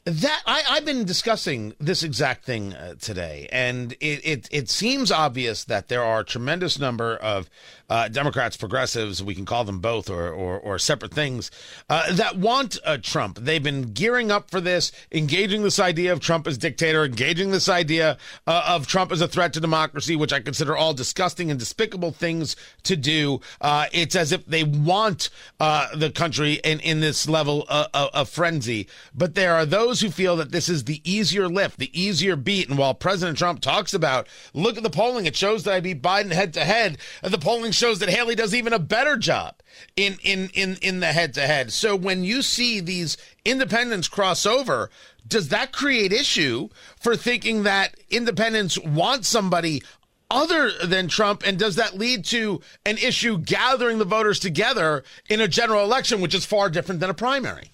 [0.06, 5.12] that I, I've been discussing this exact thing uh, today, and it, it it seems
[5.12, 7.50] obvious that there are a tremendous number of
[7.92, 11.52] uh, Democrats, progressives, we can call them both or, or, or separate things,
[11.90, 13.38] uh, that want uh, Trump.
[13.38, 17.68] They've been gearing up for this, engaging this idea of Trump as dictator, engaging this
[17.68, 21.60] idea uh, of Trump as a threat to democracy, which I consider all disgusting and
[21.60, 23.42] despicable things to do.
[23.60, 25.30] Uh, it's as if they want
[25.60, 28.88] the country in, in this level of, of frenzy.
[29.14, 32.70] But there are those who feel that this is the easier lift, the easier beat.
[32.70, 36.02] And while President Trump talks about, look at the polling, it shows that I beat
[36.02, 39.56] Biden head to head, the polling shows that Haley does even a better job
[39.98, 41.74] in in in in the head to head.
[41.74, 44.90] So when you see these independents cross over,
[45.28, 46.70] does that create issue
[47.00, 49.82] for thinking that independents want somebody
[50.30, 51.44] other than Trump?
[51.46, 56.22] And does that lead to an issue gathering the voters together in a general election,
[56.22, 57.72] which is far different than a primary?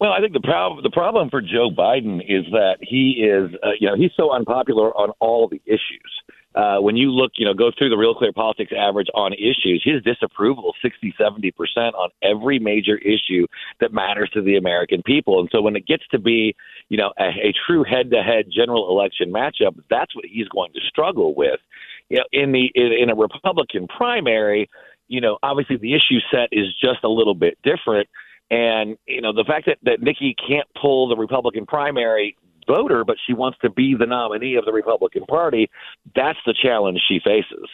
[0.00, 3.70] Well, I think the problem the problem for Joe Biden is that he is, uh,
[3.80, 6.22] you know, he's so unpopular on all the issues
[6.58, 9.80] uh, when you look, you know, go through the Real Clear Politics average on issues,
[9.84, 13.46] his disapproval is 60, 70% on every major issue
[13.80, 15.38] that matters to the American people.
[15.38, 16.56] And so when it gets to be,
[16.88, 20.72] you know, a, a true head to head general election matchup, that's what he's going
[20.72, 21.60] to struggle with.
[22.08, 24.68] you know, in the in, in a Republican primary,
[25.06, 28.08] you know, obviously the issue set is just a little bit different.
[28.50, 32.36] And you know, the fact that that Nikki can't pull the Republican primary
[32.66, 35.70] voter, but she wants to be the nominee of the Republican Party,
[36.14, 37.68] that's the challenge she faces.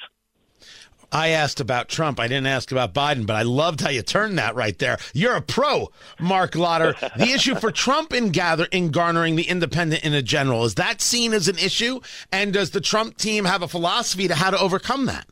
[1.12, 2.18] I asked about Trump.
[2.18, 4.98] I didn't ask about Biden, but I loved how you turned that right there.
[5.12, 6.96] You're a pro, Marc Lotter.
[7.16, 11.00] the issue for Trump in gather in garnering the independent in a general is that
[11.00, 12.00] seen as an issue,
[12.32, 15.26] and does the Trump team have a philosophy to how to overcome that?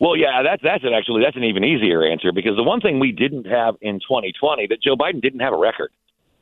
[0.00, 0.92] Well, yeah, that's that's it.
[0.96, 4.68] Actually, that's an even easier answer because the one thing we didn't have in 2020
[4.68, 5.90] that Joe Biden didn't have a record.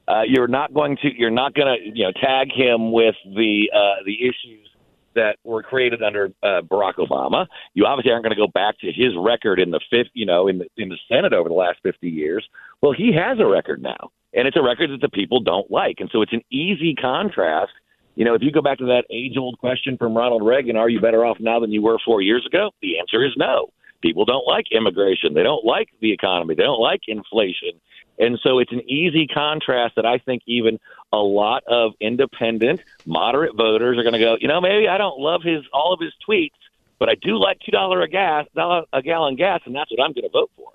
[0.09, 3.71] Uh, you're not going to you're not going to you know tag him with the
[3.75, 4.69] uh, the issues
[5.15, 7.47] that were created under uh, Barack Obama.
[7.75, 10.47] You obviously aren't going to go back to his record in the fifth, you know,
[10.47, 12.47] in the in the Senate over the last 50 years.
[12.83, 15.97] Well, he has a record now, and it's a record that the people don't like,
[15.99, 17.73] and so it's an easy contrast.
[18.17, 21.01] You know, if you go back to that age-old question from Ronald Reagan, "Are you
[21.01, 23.69] better off now than you were four years ago?" The answer is no.
[24.01, 25.35] People don't like immigration.
[25.35, 26.55] They don't like the economy.
[26.55, 27.73] They don't like inflation.
[28.19, 30.79] And so it's an easy contrast that I think even
[31.13, 35.19] a lot of independent, moderate voters are going to go, you know, maybe I don't
[35.19, 36.51] love his all of his tweets,
[36.99, 40.13] but I do like two dollar a gas, a gallon gas, and that's what I'm
[40.13, 40.71] going to vote for.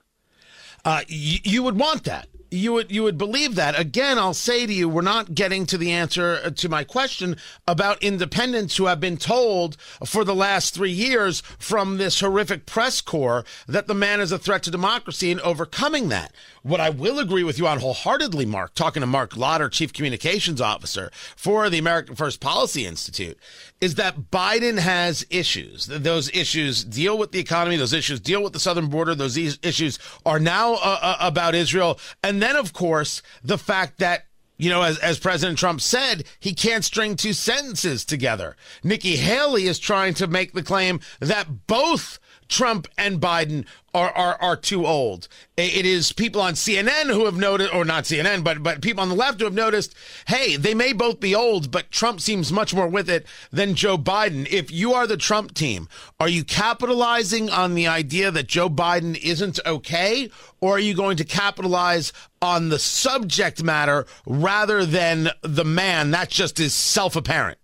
[0.85, 3.79] Uh, you would want that you would you would believe that.
[3.79, 7.37] Again i'll say to you we're not getting to the answer uh, to my question
[7.67, 12.99] about independents who have been told for the last 3 years from this horrific press
[13.01, 16.33] corps that the man is a threat to democracy and overcoming that.
[16.61, 20.59] What i will agree with you on wholeheartedly mark talking to Marc Lotter chief communications
[20.59, 23.37] officer for the american first policy institute
[23.79, 25.87] is that biden has issues.
[25.87, 27.77] Those issues deal with the economy.
[27.77, 29.15] Those issues deal with the southern border.
[29.15, 31.99] Those issues are now uh, uh, about israel
[32.41, 34.25] and then, of course, the fact that
[34.57, 38.55] you know, as, as President Trump said, he can't string two sentences together.
[38.83, 42.19] Nikki Haley is trying to make the claim that both
[42.51, 45.27] Trump and Biden are, are, are too old.
[45.55, 49.09] It is people on CNN who have noticed, or not CNN, but, but people on
[49.09, 49.95] the left who have noticed,
[50.27, 53.97] hey, they may both be old, but Trump seems much more with it than Joe
[53.97, 54.47] Biden.
[54.51, 55.87] If you are the Trump team,
[56.19, 60.29] are you capitalizing on the idea that Joe Biden isn't okay,
[60.59, 66.11] or are you going to capitalize on the subject matter rather than the man?
[66.11, 67.59] That just is self apparent.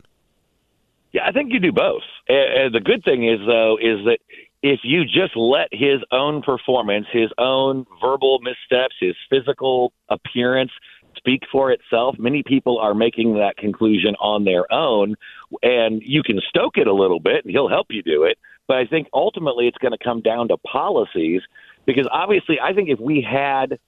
[1.11, 2.03] Yeah, I think you do both.
[2.29, 4.19] Uh, the good thing is, though, is that
[4.63, 10.71] if you just let his own performance, his own verbal missteps, his physical appearance
[11.15, 15.15] speak for itself, many people are making that conclusion on their own.
[15.61, 18.37] And you can stoke it a little bit, and he'll help you do it.
[18.67, 21.41] But I think ultimately it's going to come down to policies
[21.85, 23.79] because obviously, I think if we had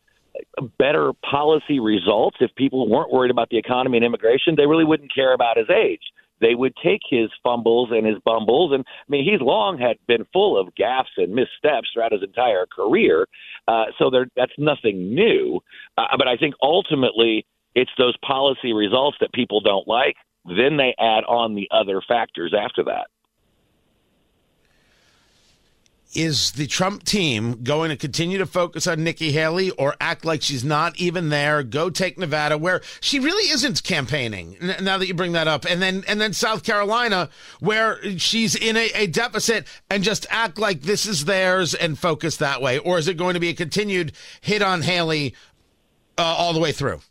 [0.78, 5.13] better policy results, if people weren't worried about the economy and immigration, they really wouldn't
[5.13, 6.01] care about his age
[6.41, 8.71] they would take his fumbles and his bumbles.
[8.73, 12.65] And I mean, he's long had been full of gaffes and missteps throughout his entire
[12.65, 13.27] career.
[13.67, 15.59] Uh, so there, that's nothing new.
[15.97, 20.15] Uh, but I think ultimately it's those policy results that people don't like.
[20.45, 23.07] Then they add on the other factors after that.
[26.14, 30.41] Is the Trump team going to continue to focus on Nikki Haley or act like
[30.41, 31.62] she's not even there?
[31.62, 34.57] Go take Nevada, where she really isn't campaigning.
[34.82, 37.30] Now that you bring that up, and then and then South Carolina,
[37.60, 42.38] where she's in a, a deficit, and just act like this is theirs and focus
[42.38, 45.36] that way, or is it going to be a continued hit on Haley
[46.18, 47.01] uh, all the way through?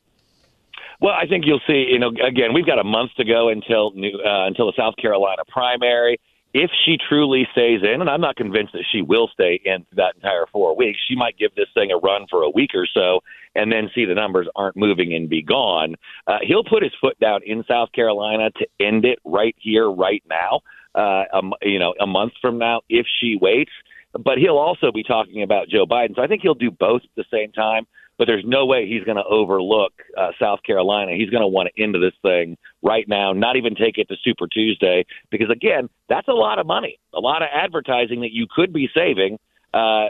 [1.01, 1.87] Well, I think you'll see.
[1.89, 5.43] You know, again, we've got a month to go until uh, until the South Carolina
[5.49, 6.19] primary
[6.55, 10.15] if she truly stays in, and I'm not convinced that she will stay in that
[10.17, 13.21] entire four weeks, she might give this thing a run for a week or so
[13.55, 15.95] and then see the numbers aren't moving and be gone.
[16.27, 20.23] Uh, he'll put his foot down in South Carolina to end it right here, right
[20.29, 20.61] now,
[20.95, 23.73] uh, um, you know, a month from now if she waits.
[24.13, 26.17] But he'll also be talking about Joe Biden.
[26.17, 27.87] So I think he'll do both at the same time
[28.19, 31.13] but there's no way he's going to overlook uh, South Carolina.
[31.17, 34.17] He's going to want to end this thing right now, not even take it to
[34.23, 38.47] Super Tuesday, because again, that's a lot of money, a lot of advertising that you
[38.51, 39.39] could be saving
[39.73, 40.09] uh,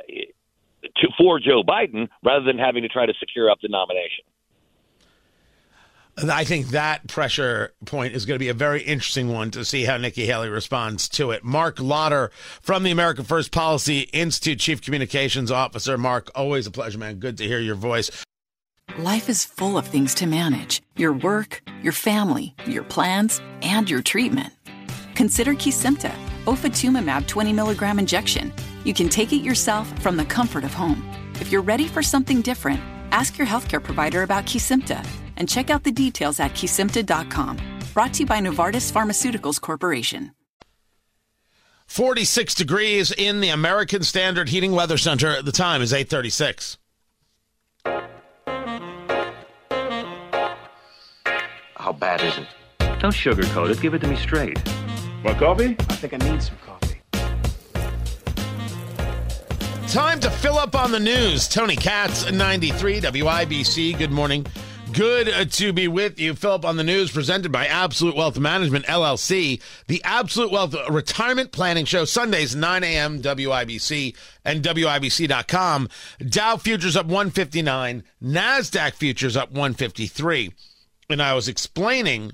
[0.96, 4.24] to for Joe Biden rather than having to try to secure up the nomination.
[6.26, 9.84] I think that pressure point is going to be a very interesting one to see
[9.84, 11.44] how Nikki Haley responds to it.
[11.44, 15.96] Marc Lotter from the American First Policy Institute, Chief Communications Officer.
[15.96, 17.16] Mark, always a pleasure, man.
[17.20, 18.10] Good to hear your voice.
[18.98, 24.02] Life is full of things to manage your work, your family, your plans, and your
[24.02, 24.52] treatment.
[25.14, 26.12] Consider Kesimpta,
[26.46, 28.52] ofatumumab 20 milligram injection.
[28.82, 31.08] You can take it yourself from the comfort of home.
[31.34, 32.80] If you're ready for something different,
[33.12, 35.06] ask your healthcare provider about Kesimpta
[35.38, 37.56] and check out the details at kesimpta.com.
[37.94, 40.32] Brought to you by Novartis Pharmaceuticals Corporation.
[41.86, 45.40] 46 degrees in the American Standard Heating Weather Center.
[45.40, 46.76] The time is 836.
[51.76, 52.46] How bad is it?
[53.00, 53.80] Don't sugarcoat it.
[53.80, 54.58] Give it to me straight.
[55.24, 55.76] Want coffee?
[55.78, 57.00] I think I need some coffee.
[59.88, 61.48] Time to fill up on the news.
[61.48, 63.96] Tony Katz, 93 WIBC.
[63.96, 64.44] Good morning.
[64.98, 66.34] Good to be with you.
[66.34, 71.52] Fill up on the news presented by Absolute Wealth Management LLC, the Absolute Wealth Retirement
[71.52, 73.22] Planning Show, Sundays, 9 a.m.
[73.22, 75.88] WIBC and WIBC.com.
[76.28, 80.52] Dow futures up 159, NASDAQ futures up 153.
[81.08, 82.32] And I was explaining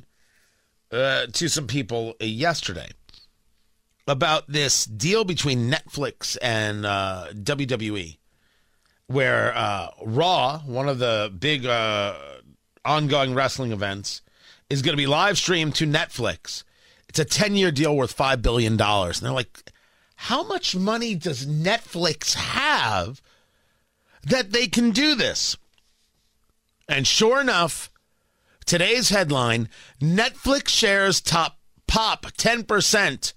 [0.90, 2.88] uh, to some people yesterday
[4.08, 8.16] about this deal between Netflix and uh, WWE,
[9.08, 12.14] where uh, Raw, one of the big uh,
[12.84, 14.22] ongoing wrestling events,
[14.70, 16.64] is going to be live streamed to Netflix.
[17.08, 18.80] It's a 10 year deal worth $5 billion.
[18.80, 19.72] And they're like,
[20.16, 23.20] how much money does Netflix have
[24.22, 25.56] that they can do this?
[26.88, 27.90] And sure enough,
[28.66, 29.68] today's headline
[30.00, 33.32] Netflix shares top pop 10%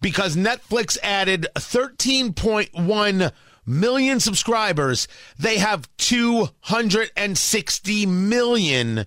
[0.00, 3.32] because Netflix added 13.1
[3.66, 5.08] million subscribers.
[5.38, 9.06] They have 260 million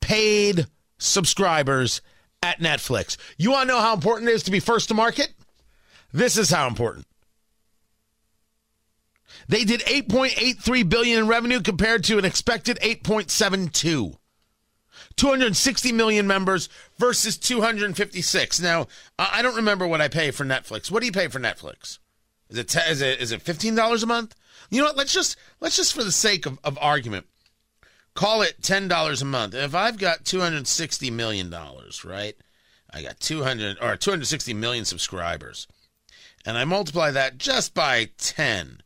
[0.00, 0.66] paid
[0.98, 2.00] subscribers
[2.42, 3.16] at Netflix.
[3.36, 5.32] You want to know how important it is to be first to market?
[6.12, 7.06] This is how important.
[9.48, 14.16] They did 8.83 billion in revenue compared to an expected 8.72.
[15.16, 16.68] 260 million members
[16.98, 18.60] versus 256.
[18.60, 18.86] Now,
[19.18, 20.90] I I don't remember what I pay for Netflix.
[20.90, 21.98] What do you pay for Netflix?
[22.50, 24.34] Is it is it is it fifteen dollars a month?
[24.70, 24.96] You know what?
[24.96, 27.26] Let's just let's just for the sake of, of argument,
[28.14, 29.54] call it ten dollars a month.
[29.54, 32.36] If I've got two hundred sixty million dollars, right?
[32.90, 35.66] I got two hundred or two hundred sixty million subscribers,
[36.46, 38.80] and I multiply that just by ten.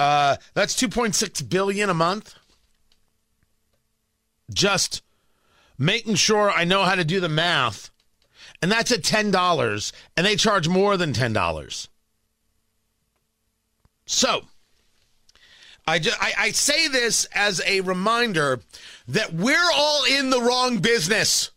[0.00, 2.34] Uh, that's two point six billion a month.
[4.52, 5.02] Just
[5.78, 7.90] making sure I know how to do the math,
[8.60, 11.88] and that's at ten dollars, and they charge more than ten dollars.
[14.12, 14.42] So,
[15.86, 18.60] I, just, I, I say this as a reminder
[19.08, 21.50] that we're all in the wrong business.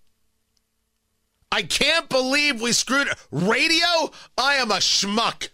[1.52, 4.10] I can't believe we screwed radio.
[4.38, 5.50] I am a schmuck.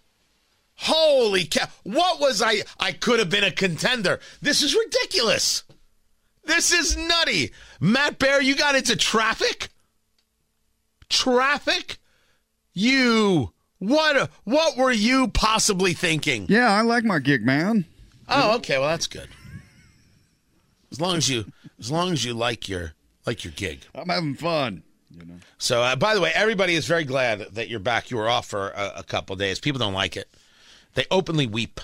[0.76, 1.68] Holy cow!
[1.84, 2.62] What was I?
[2.80, 4.20] I could have been a contender.
[4.42, 5.64] This is ridiculous.
[6.44, 7.52] This is nutty.
[7.80, 9.70] Matt Bear, you got into traffic.
[11.10, 11.98] Traffic.
[12.74, 13.54] You.
[13.82, 14.30] What?
[14.44, 16.46] What were you possibly thinking?
[16.48, 17.86] Yeah, I like my gig, man.
[18.30, 18.78] Oh, okay.
[18.78, 19.28] Well, that's good.
[20.92, 21.46] As long as you,
[21.80, 22.94] as long as you like your
[23.26, 23.80] like your gig.
[23.96, 24.84] I'm having fun.
[25.10, 25.34] You know.
[25.58, 28.12] So, uh, by the way, everybody is very glad that you're back.
[28.12, 29.60] You were off for a, a couple days.
[29.60, 30.30] People don't like it.
[30.94, 31.82] They openly weep.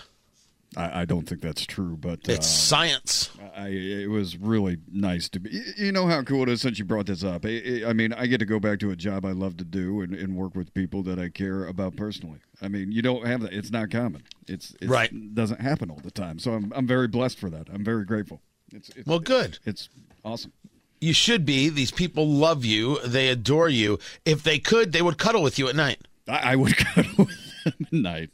[0.78, 3.32] I, I don't think that's true, but It's uh, science.
[3.56, 5.62] I, it was really nice to be.
[5.76, 7.46] You know how cool it is since you brought this up.
[7.46, 10.02] I, I mean, I get to go back to a job I love to do
[10.02, 12.40] and, and work with people that I care about personally.
[12.62, 13.54] I mean, you don't have that.
[13.54, 14.24] It's not common.
[14.48, 15.12] It's, it's Right.
[15.34, 16.38] Doesn't happen all the time.
[16.40, 17.68] So I'm I'm very blessed for that.
[17.74, 18.42] I'm very grateful.
[18.72, 19.58] It's, it's Well, good.
[19.66, 19.90] It's
[20.24, 20.54] awesome.
[21.02, 21.70] You should be.
[21.70, 23.00] These people love you.
[23.06, 24.00] They adore you.
[24.26, 26.00] If they could, they would cuddle with you at night.
[26.28, 28.30] I, I would cuddle with them at night.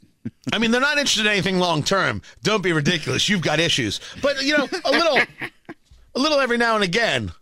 [0.52, 2.22] I mean, they're not interested in anything long term.
[2.42, 3.28] Don't be ridiculous.
[3.28, 5.18] You've got issues, but you know, a little,
[6.14, 7.32] a little every now and again.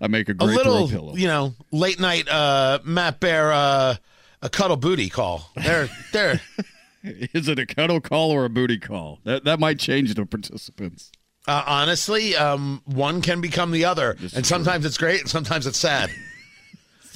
[0.00, 1.16] I make a A great little, throw pillow.
[1.16, 3.96] you know, late night uh, Matt Bear uh,
[4.42, 5.50] a cuddle booty call.
[5.56, 6.40] They're they're.
[7.02, 9.18] Is it a cuddle call or a booty call?
[9.24, 11.10] That that might change the participants.
[11.46, 15.78] Uh, honestly, um, one can become the other, and sometimes it's great, and sometimes it's
[15.78, 16.10] sad.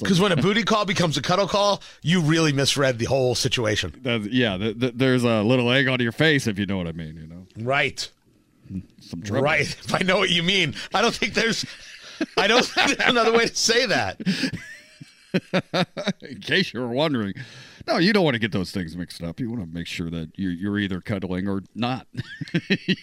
[0.03, 3.93] Because when a booty call becomes a cuddle call, you really misread the whole situation.
[4.03, 6.87] That- yeah, th- th- there's a little egg on your face if you know what
[6.87, 7.15] I mean.
[7.17, 8.07] You know, Right.
[9.01, 9.43] some trouble.
[9.43, 9.61] Right.
[9.85, 11.65] If I know what you mean, I don't think there's.
[12.37, 14.21] I don't think there's another way to say that.
[16.21, 17.33] In case you were wondering,
[17.87, 19.39] no, you don't want to get those things mixed up.
[19.39, 22.07] You want to make sure that you're, you're either cuddling or not.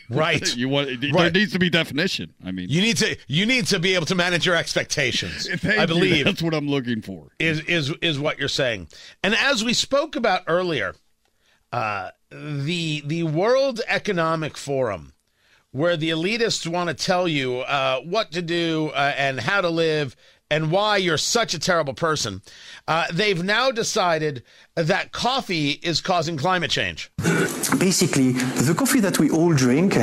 [0.08, 0.56] Right.
[0.56, 2.34] you want there needs to be definition.
[2.44, 3.16] I mean, You need to.
[3.28, 5.48] You need to be able to manage your expectations.
[5.64, 5.86] I you.
[5.86, 7.28] believe that's what I'm looking for.
[7.38, 8.88] is is is what you're saying.
[9.22, 10.94] And as we spoke about earlier,
[11.72, 15.12] uh, the the World Economic Forum,
[15.72, 19.70] where the elitists want to tell you uh, what to do uh, and how to
[19.70, 20.16] live
[20.50, 22.42] and why you're such a terrible person,
[22.88, 24.42] uh, they've now decided
[24.74, 27.10] that coffee is causing climate change.
[27.78, 29.96] basically, the coffee that we all drink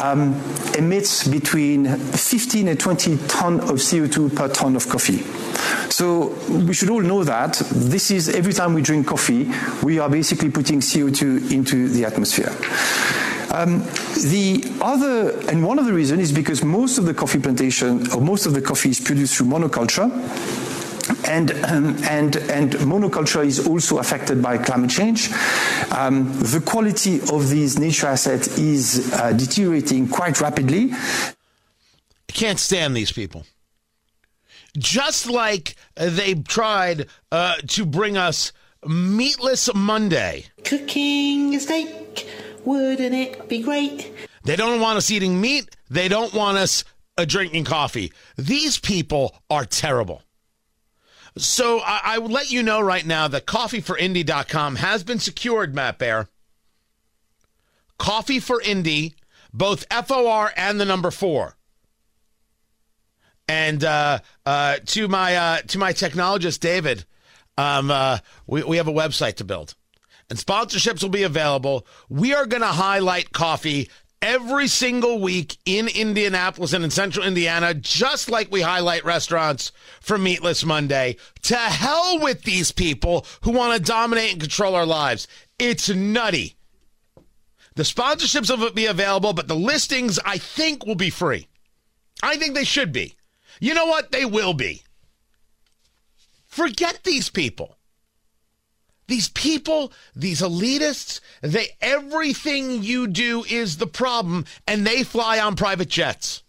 [0.00, 0.40] um,
[0.78, 5.22] emits between 15 and 20 ton of CO2 per ton of coffee.
[5.90, 9.50] So we should all know that this is every time we drink coffee,
[9.82, 12.52] we are basically putting CO2 into the atmosphere.
[13.50, 13.80] Um,
[14.30, 18.20] the other, and one of the reasons is because most of the coffee plantation, or
[18.20, 20.08] most of the coffee is produced through monoculture.
[21.28, 25.30] And, um, and, and monoculture is also affected by climate change.
[25.90, 30.92] Um, the quality of these nature assets is uh, deteriorating quite rapidly.
[30.92, 33.44] I can't stand these people.
[34.78, 38.52] Just like they tried uh, to bring us
[38.86, 40.46] Meatless Monday.
[40.64, 41.99] Cooking a steak,
[42.64, 44.12] wouldn't it be great?
[44.44, 45.76] They don't want us eating meat.
[45.88, 46.84] They don't want us
[47.18, 48.12] uh, drinking coffee.
[48.36, 50.22] These people are terrible.
[51.36, 56.28] So I, I let you know right now that coffeeforindy.com has been secured, Matt Bear.
[57.98, 59.14] Coffee for Indy,
[59.52, 61.56] both FOR and the number four.
[63.46, 67.04] And uh, uh, to my uh, to my technologist David,
[67.58, 69.74] um, uh, we we have a website to build,
[70.30, 71.86] and sponsorships will be available.
[72.08, 73.90] We are going to highlight coffee
[74.22, 80.16] every single week in Indianapolis and in central Indiana, just like we highlight restaurants for
[80.16, 81.16] Meatless Monday.
[81.42, 85.26] To hell with these people who want to dominate and control our lives.
[85.58, 86.56] It's nutty.
[87.74, 91.48] The sponsorships will be available, but the listings, I think, will be free.
[92.22, 93.16] I think they should be.
[93.60, 94.12] You know what?
[94.12, 94.82] They will be.
[96.46, 97.76] Forget these people.
[99.10, 105.56] These people, these elitists, they everything you do is the problem and they fly on
[105.56, 106.44] private jets.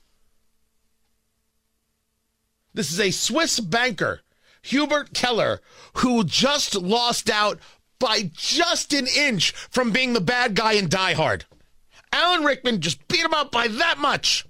[2.72, 4.22] This is a Swiss banker,
[4.62, 5.62] Hubert Keller,
[5.96, 7.58] who just lost out
[7.98, 11.46] by just an inch from being the bad guy in Die Hard.
[12.14, 14.46] Alan Rickman just beat him up by that much.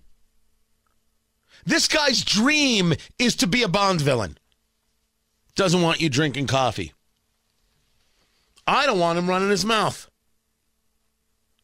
[1.66, 4.38] This guy's dream is to be a Bond villain.
[5.56, 6.92] Doesn't want you drinking coffee.
[8.72, 10.10] I don't want him running his mouth.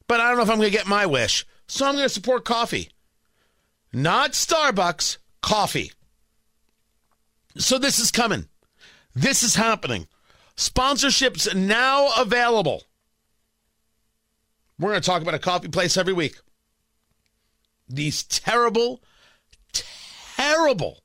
[0.08, 1.46] But I don't know if I'm going to get my wish.
[1.66, 2.90] So I'm going to support coffee.
[3.94, 5.94] Not Starbucks, coffee.
[7.58, 8.50] So this is coming.
[9.16, 10.08] This is happening.
[10.58, 12.84] Sponsorships now available.
[14.78, 16.36] We're going to talk about a coffee place every week.
[17.88, 19.02] These terrible,
[20.36, 21.00] terrible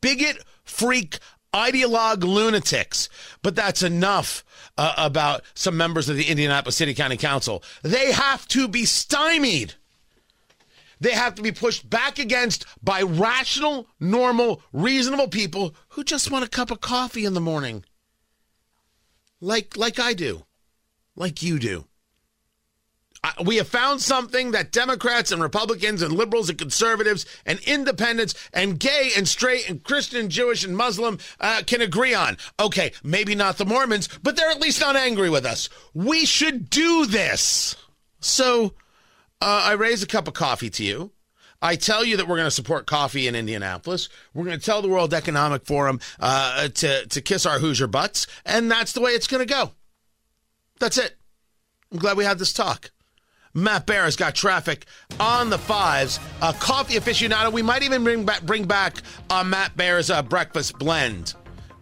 [0.00, 1.18] bigot, freak,
[1.54, 3.08] ideologue lunatics.
[3.42, 4.44] But that's enough
[4.76, 7.62] uh, about some members of the Indianapolis City County Council.
[7.82, 9.74] They have to be stymied.
[11.00, 16.44] They have to be pushed back against by rational, normal, reasonable people who just want
[16.44, 17.84] a cup of coffee in the morning.
[19.40, 20.44] Like like I do.
[21.16, 21.86] Like you do.
[23.44, 28.78] We have found something that Democrats and Republicans and liberals and conservatives and independents and
[28.78, 32.36] gay and straight and Christian Jewish and Muslim uh, can agree on.
[32.60, 35.68] Okay, maybe not the Mormons, but they're at least not angry with us.
[35.94, 37.76] We should do this.
[38.20, 38.74] So
[39.40, 41.10] uh, I raise a cup of coffee to you.
[41.62, 44.10] I tell you that we're going to support coffee in Indianapolis.
[44.34, 48.26] We're going to tell the World Economic Forum uh, to to kiss our Hoosier butts,
[48.44, 49.70] and that's the way it's going to go.
[50.78, 51.16] That's it.
[51.90, 52.90] I'm glad we had this talk.
[53.54, 54.84] Matt Bear has got traffic
[55.20, 56.18] on the fives.
[56.42, 57.52] A coffee aficionado.
[57.52, 58.96] We might even bring back bring back
[59.30, 61.34] uh, Matt Bear's uh, breakfast blend,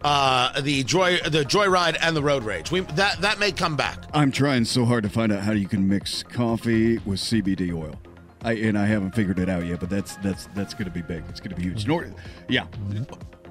[0.03, 2.69] uh, the joy the joyride and the road rage.
[2.71, 3.97] We that that may come back.
[4.13, 7.99] I'm trying so hard to find out how you can mix coffee with CBD oil.
[8.45, 11.01] I, and I haven't figured it out yet, but that's that's that's going to be
[11.01, 11.23] big.
[11.29, 11.87] It's going to be huge.
[11.87, 12.05] Nor-
[12.49, 12.67] yeah,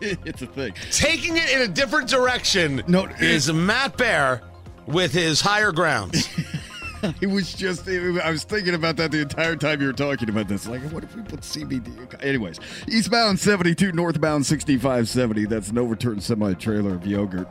[0.00, 0.74] it's a thing.
[0.90, 4.42] Taking it in a different direction No, is Matt Bear
[4.86, 6.28] with his higher grounds.
[7.20, 10.48] It was just, I was thinking about that the entire time you were talking about
[10.48, 10.66] this.
[10.66, 12.22] Like, what if we put CBD?
[12.24, 12.58] Anyways,
[12.88, 15.44] eastbound 72, northbound 6570.
[15.44, 17.48] That's an overturned semi trailer of yogurt.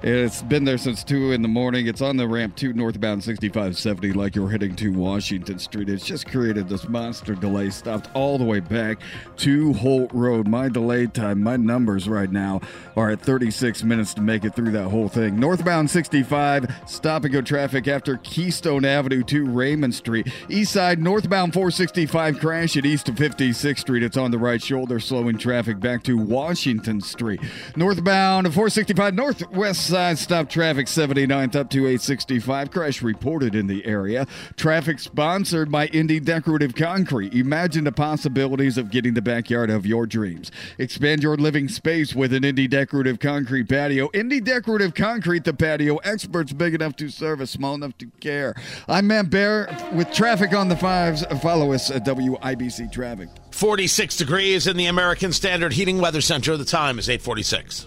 [0.00, 1.88] It's been there since 2 in the morning.
[1.88, 5.88] It's on the ramp to northbound 6570, like you're heading to Washington Street.
[5.88, 9.00] It's just created this monster delay, stopped all the way back
[9.38, 10.46] to Holt Road.
[10.46, 12.60] My delay time, my numbers right now
[12.94, 15.40] are at 36 minutes to make it through that whole thing.
[15.40, 20.32] Northbound 65, stop and go traffic after Keystone Avenue to Raymond Street.
[20.48, 24.04] East side, northbound 465, crash at east of 56th Street.
[24.04, 27.40] It's on the right shoulder, slowing traffic back to Washington Street.
[27.74, 32.70] Northbound 465, northwest side, stop traffic 79th up to 865.
[32.70, 34.26] Crash reported in the area.
[34.56, 37.34] Traffic sponsored by Indy Decorative Concrete.
[37.34, 40.50] Imagine the possibilities of getting the backyard of your dreams.
[40.78, 44.10] Expand your living space with an Indy Decorative Concrete patio.
[44.12, 48.54] Indy Decorative Concrete, the patio experts big enough to service, small enough to care.
[48.88, 51.24] I'm Matt Bear with traffic on the fives.
[51.42, 53.28] Follow us at WIBC Traffic.
[53.50, 56.56] 46 degrees in the American Standard Heating Weather Center.
[56.56, 57.86] The time is 846.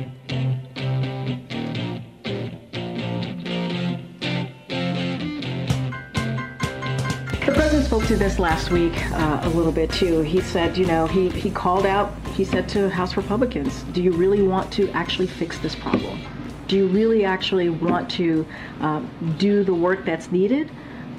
[7.91, 10.21] Spoke to this last week uh, a little bit too.
[10.21, 14.13] He said, you know, he, he called out, he said to House Republicans, do you
[14.13, 16.21] really want to actually fix this problem?
[16.69, 18.45] Do you really actually want to
[18.79, 19.01] uh,
[19.37, 20.71] do the work that's needed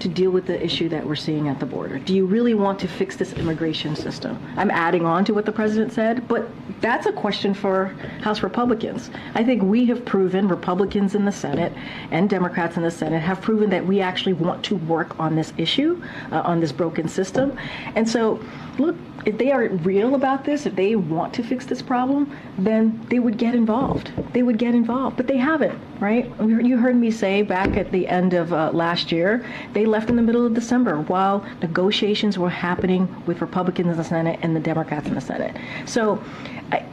[0.03, 1.99] to deal with the issue that we're seeing at the border?
[1.99, 4.37] Do you really want to fix this immigration system?
[4.57, 6.49] I'm adding on to what the president said, but
[6.81, 7.87] that's a question for
[8.21, 9.11] House Republicans.
[9.35, 11.73] I think we have proven, Republicans in the Senate
[12.11, 15.53] and Democrats in the Senate have proven that we actually want to work on this
[15.57, 16.03] issue,
[16.33, 17.57] uh, on this broken system.
[17.95, 18.41] And so,
[18.79, 23.01] look, if they are real about this, if they want to fix this problem, then
[23.09, 24.11] they would get involved.
[24.33, 26.31] They would get involved, but they haven't, right?
[26.41, 30.17] You heard me say back at the end of uh, last year, they left in
[30.17, 34.61] the middle of December while negotiations were happening with Republicans in the Senate and the
[34.61, 35.57] Democrats in the Senate.
[35.87, 36.23] So,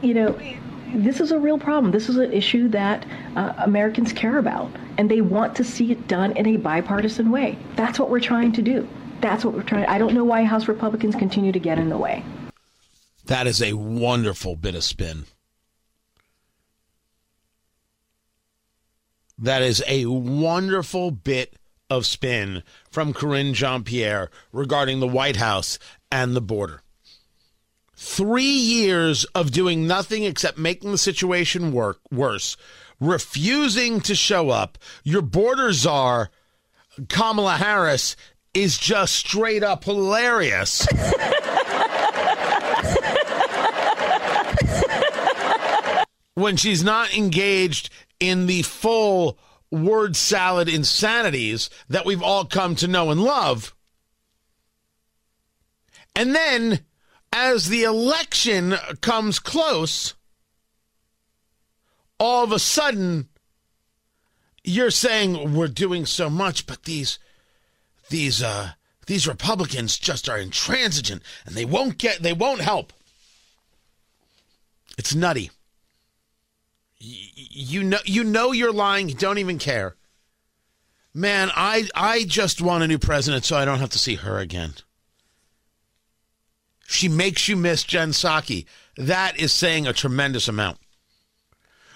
[0.02, 0.38] you know,
[0.94, 1.92] this is a real problem.
[1.92, 6.08] This is an issue that uh, Americans care about, and they want to see it
[6.08, 7.58] done in a bipartisan way.
[7.76, 8.88] That's what we're trying to do.
[9.20, 9.86] That's what we're trying.
[9.86, 12.24] I don't know why House Republicans continue to get in the way.
[13.26, 15.24] That is a wonderful bit of spin.
[19.38, 21.54] That is a wonderful bit
[21.88, 25.78] of spin from Karine Jean-Pierre regarding the White House
[26.10, 26.82] and the border.
[27.96, 32.56] Three years of doing nothing except making the situation work worse,
[32.98, 34.78] refusing to show up.
[35.04, 36.30] Your border czar,
[37.08, 38.16] Kamala Harris,
[38.54, 40.86] is just straight up hilarious.
[46.34, 49.38] when she's not engaged in the full
[49.70, 53.74] word salad insanities that we've all come to know and love.
[56.16, 56.80] And then,
[57.32, 60.14] as the election comes close,
[62.18, 63.28] all of a sudden,
[64.64, 67.18] you're saying we're doing so much, but these
[68.10, 68.72] these uh
[69.06, 72.92] these Republicans just are intransigent and they won't get they won't help.
[74.98, 75.50] It's nutty.
[77.00, 79.96] Y- you know you know you're lying, you don't even care.
[81.14, 84.38] Man, I I just want a new president so I don't have to see her
[84.38, 84.74] again.
[86.86, 88.66] She makes you miss Jen Psaki.
[88.96, 90.78] That is saying a tremendous amount.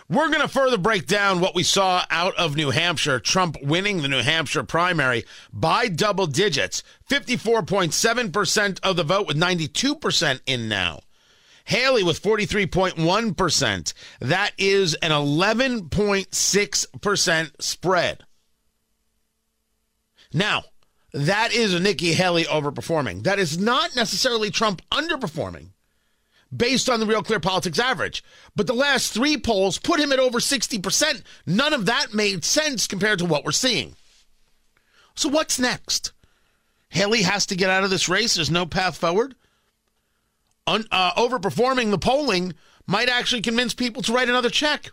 [0.08, 3.18] We're going to further break down what we saw out of New Hampshire.
[3.18, 10.40] Trump winning the New Hampshire primary by double digits 54.7% of the vote, with 92%
[10.46, 11.00] in now.
[11.64, 13.94] Haley with 43.1%.
[14.20, 18.24] That is an 11.6% spread.
[20.34, 20.64] Now,
[21.14, 23.22] that is Nikki Haley overperforming.
[23.22, 25.70] That is not necessarily Trump underperforming
[26.54, 28.22] based on the Real Clear Politics average.
[28.54, 31.22] But the last three polls put him at over 60%.
[31.46, 33.96] None of that made sense compared to what we're seeing.
[35.14, 36.12] So what's next?
[36.88, 38.34] Haley has to get out of this race.
[38.34, 39.34] There's no path forward.
[40.66, 42.54] Un- uh, overperforming the polling
[42.86, 44.90] might actually convince people to write another check.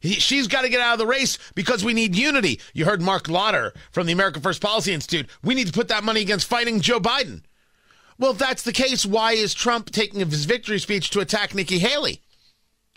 [0.00, 2.60] He, she's got to get out of the race because we need unity.
[2.72, 5.28] You heard Marc Lotter from the American First Policy Institute.
[5.42, 7.42] We need to put that money against fighting Joe Biden.
[8.20, 11.78] Well, if that's the case, why is Trump taking his victory speech to attack Nikki
[11.78, 12.20] Haley?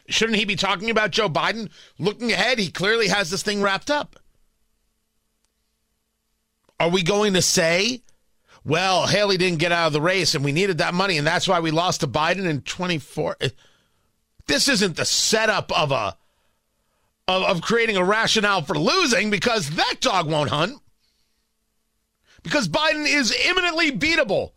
[0.09, 1.71] Shouldn't he be talking about Joe Biden?
[1.97, 4.17] Looking ahead, he clearly has this thing wrapped up.
[6.77, 8.01] Are we going to say,
[8.65, 11.47] well, Haley didn't get out of the race and we needed that money and that's
[11.47, 13.37] why we lost to Biden in 24?
[14.47, 16.17] This isn't the setup of a
[17.29, 20.81] of, of creating a rationale for losing because that dog won't hunt.
[22.43, 24.51] Because Biden is imminently beatable.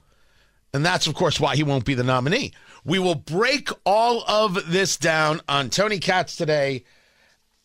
[0.77, 2.53] And that's, of course, why he won't be the nominee.
[2.85, 6.85] We will break all of this down on Tony Katz today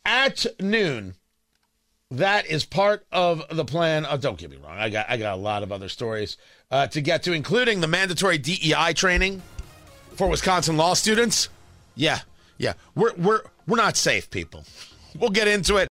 [0.06, 1.14] at noon.
[2.10, 4.06] that is part of the plan.
[4.10, 4.78] Oh, don't get me wrong.
[4.78, 6.38] I got I got a lot of other stories
[6.72, 9.42] uh, to get to, including the mandatory DEI training
[10.16, 11.50] for Wisconsin law students.
[11.96, 12.20] Yeah,
[12.58, 12.74] yeah.
[12.96, 14.66] We're we're we're not safe, people.
[15.18, 15.90] We'll get into it.